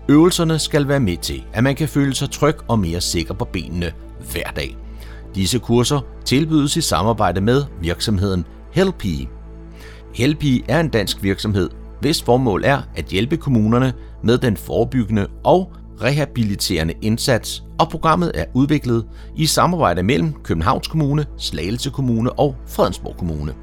[0.08, 3.44] Øvelserne skal være med til, at man kan føle sig tryg og mere sikker på
[3.44, 3.92] benene
[4.32, 4.76] hver dag.
[5.34, 9.28] Disse kurser tilbydes i samarbejde med virksomheden Helpi.
[10.14, 11.70] Helpi er en dansk virksomhed,
[12.00, 13.92] hvis formål er at hjælpe kommunerne
[14.24, 19.06] med den forebyggende og rehabiliterende indsats, og programmet er udviklet
[19.36, 23.54] i samarbejde mellem Københavns Kommune, Slagelse Kommune og Fredensborg Kommune.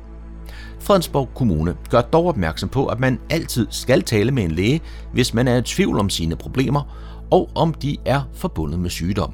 [0.80, 4.82] Fredensborg Kommune gør dog opmærksom på, at man altid skal tale med en læge,
[5.14, 6.96] hvis man er i tvivl om sine problemer,
[7.32, 9.34] og om de er forbundet med sygdom.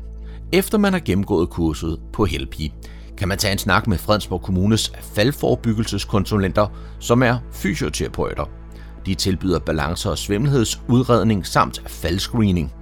[0.52, 2.74] Efter man har gennemgået kurset på Helpi,
[3.18, 6.68] kan man tage en snak med Fredensborg Kommunes faldforebyggelseskonsulenter,
[7.00, 8.65] som er fysioterapeuter
[9.06, 12.74] de tilbyder balancer og svimmelhedsudredning samt faldscreening.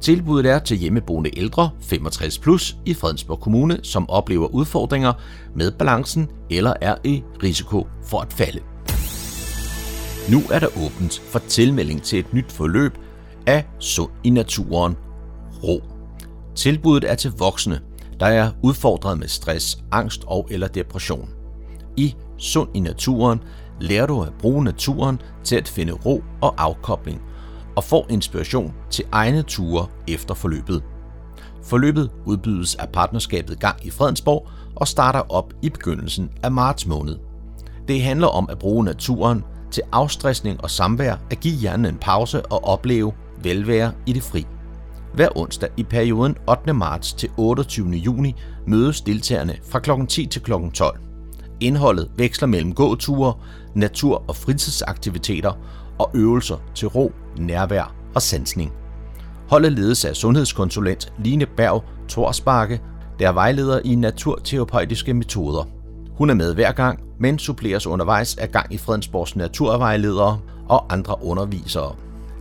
[0.00, 5.12] Tilbuddet er til hjemmeboende ældre 65 plus i Fredensborg Kommune, som oplever udfordringer
[5.54, 8.60] med balancen eller er i risiko for at falde.
[10.30, 12.92] Nu er der åbent for tilmelding til et nyt forløb
[13.46, 14.96] af Sund i Naturen
[15.64, 15.82] Ro.
[16.54, 17.80] Tilbuddet er til voksne,
[18.20, 21.28] der er udfordret med stress, angst og eller depression.
[21.96, 23.40] I Sund i Naturen
[23.80, 27.22] lærer du at bruge naturen til at finde ro og afkobling,
[27.76, 30.82] og får inspiration til egne ture efter forløbet.
[31.62, 37.16] Forløbet udbydes af partnerskabet Gang i Fredensborg og starter op i begyndelsen af marts måned.
[37.88, 42.46] Det handler om at bruge naturen til afstressning og samvær, at give hjernen en pause
[42.46, 43.12] og opleve
[43.42, 44.46] velvære i det fri.
[45.14, 46.72] Hver onsdag i perioden 8.
[46.72, 47.90] marts til 28.
[47.90, 48.34] juni
[48.66, 49.90] mødes deltagerne fra kl.
[50.08, 50.52] 10 til kl.
[50.74, 51.07] 12.
[51.60, 53.34] Indholdet veksler mellem gåture,
[53.74, 55.52] natur- og fritidsaktiviteter
[55.98, 58.72] og øvelser til ro, nærvær og sansning.
[59.48, 62.80] Holdet ledes af sundhedskonsulent Line Berg Torsbakke,
[63.18, 65.64] der er vejleder i naturterapeutiske metoder.
[66.18, 71.16] Hun er med hver gang, men suppleres undervejs af gang i Fredensborgs naturvejledere og andre
[71.22, 71.94] undervisere.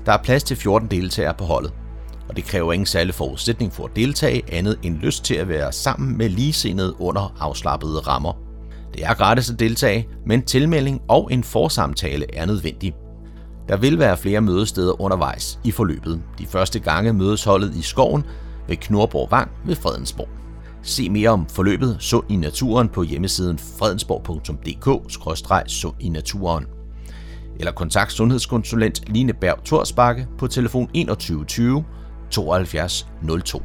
[0.05, 1.74] Der er plads til 14 deltagere på holdet,
[2.30, 5.72] og det kræver ingen særlig forudsætning for at deltage andet end lyst til at være
[5.72, 8.46] sammen med ligesindede under afslappede rammer.
[8.97, 12.93] Det er gratis at deltage, men tilmelding og en forsamtale er nødvendig.
[13.67, 16.21] Der vil være flere mødesteder undervejs i forløbet.
[16.39, 18.23] De første gange mødes holdet i skoven
[18.67, 20.29] ved Knorborg Vang ved Fredensborg.
[20.81, 26.65] Se mere om forløbet Sund i naturen på hjemmesiden fredensborg.dk-sund i naturen.
[27.59, 31.83] Eller kontakt sundhedskonsulent Line Berg Torsbakke på telefon 21 20
[32.29, 33.07] 72
[33.45, 33.61] 02.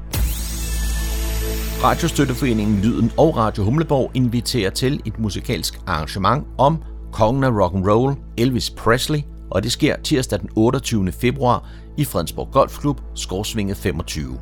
[1.84, 7.88] Radiostøtteforeningen Lyden og Radio Humleborg inviterer til et musikalsk arrangement om kongen af rock and
[7.90, 9.18] roll Elvis Presley,
[9.50, 11.12] og det sker tirsdag den 28.
[11.12, 11.68] februar
[11.98, 14.38] i Fredensborg Golfklub, Skorsvinget 25.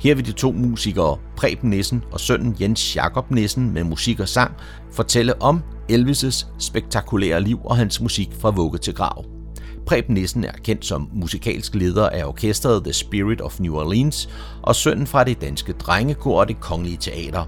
[0.00, 4.28] Her vil de to musikere, Preben Nissen og sønnen Jens Jakob Nissen med musik og
[4.28, 4.52] sang,
[4.92, 5.62] fortælle om
[5.92, 9.39] Elvis' spektakulære liv og hans musik fra vugge til grav.
[9.86, 14.28] Preben Nissen er kendt som musikalsk leder af orkestret The Spirit of New Orleans
[14.62, 17.44] og sønnen fra det danske drengekor og det kongelige teater.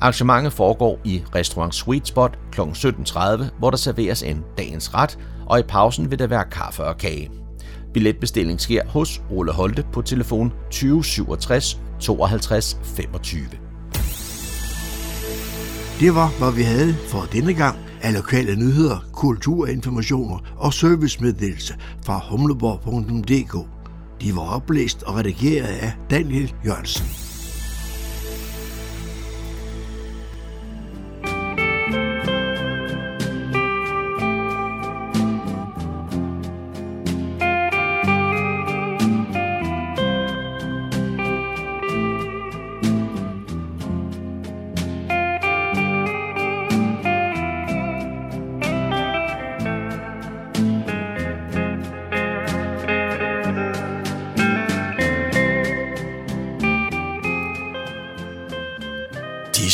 [0.00, 2.60] Arrangementet foregår i restaurant Sweet Spot kl.
[2.60, 6.98] 17.30, hvor der serveres en dagens ret, og i pausen vil der være kaffe og
[6.98, 7.30] kage.
[7.94, 13.42] Billetbestilling sker hos Ole Holte på telefon 2067 52 25.
[16.00, 21.74] Det var, hvad vi havde for denne gang af lokale nyheder, kulturinformationer og servicemeddelelse
[22.04, 23.68] fra humleborg.dk.
[24.22, 27.29] De var oplæst og redigeret af Daniel Jørgensen.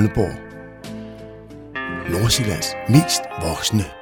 [0.00, 0.34] Gamleborg.
[2.10, 3.99] Nordsjællands mest voksne.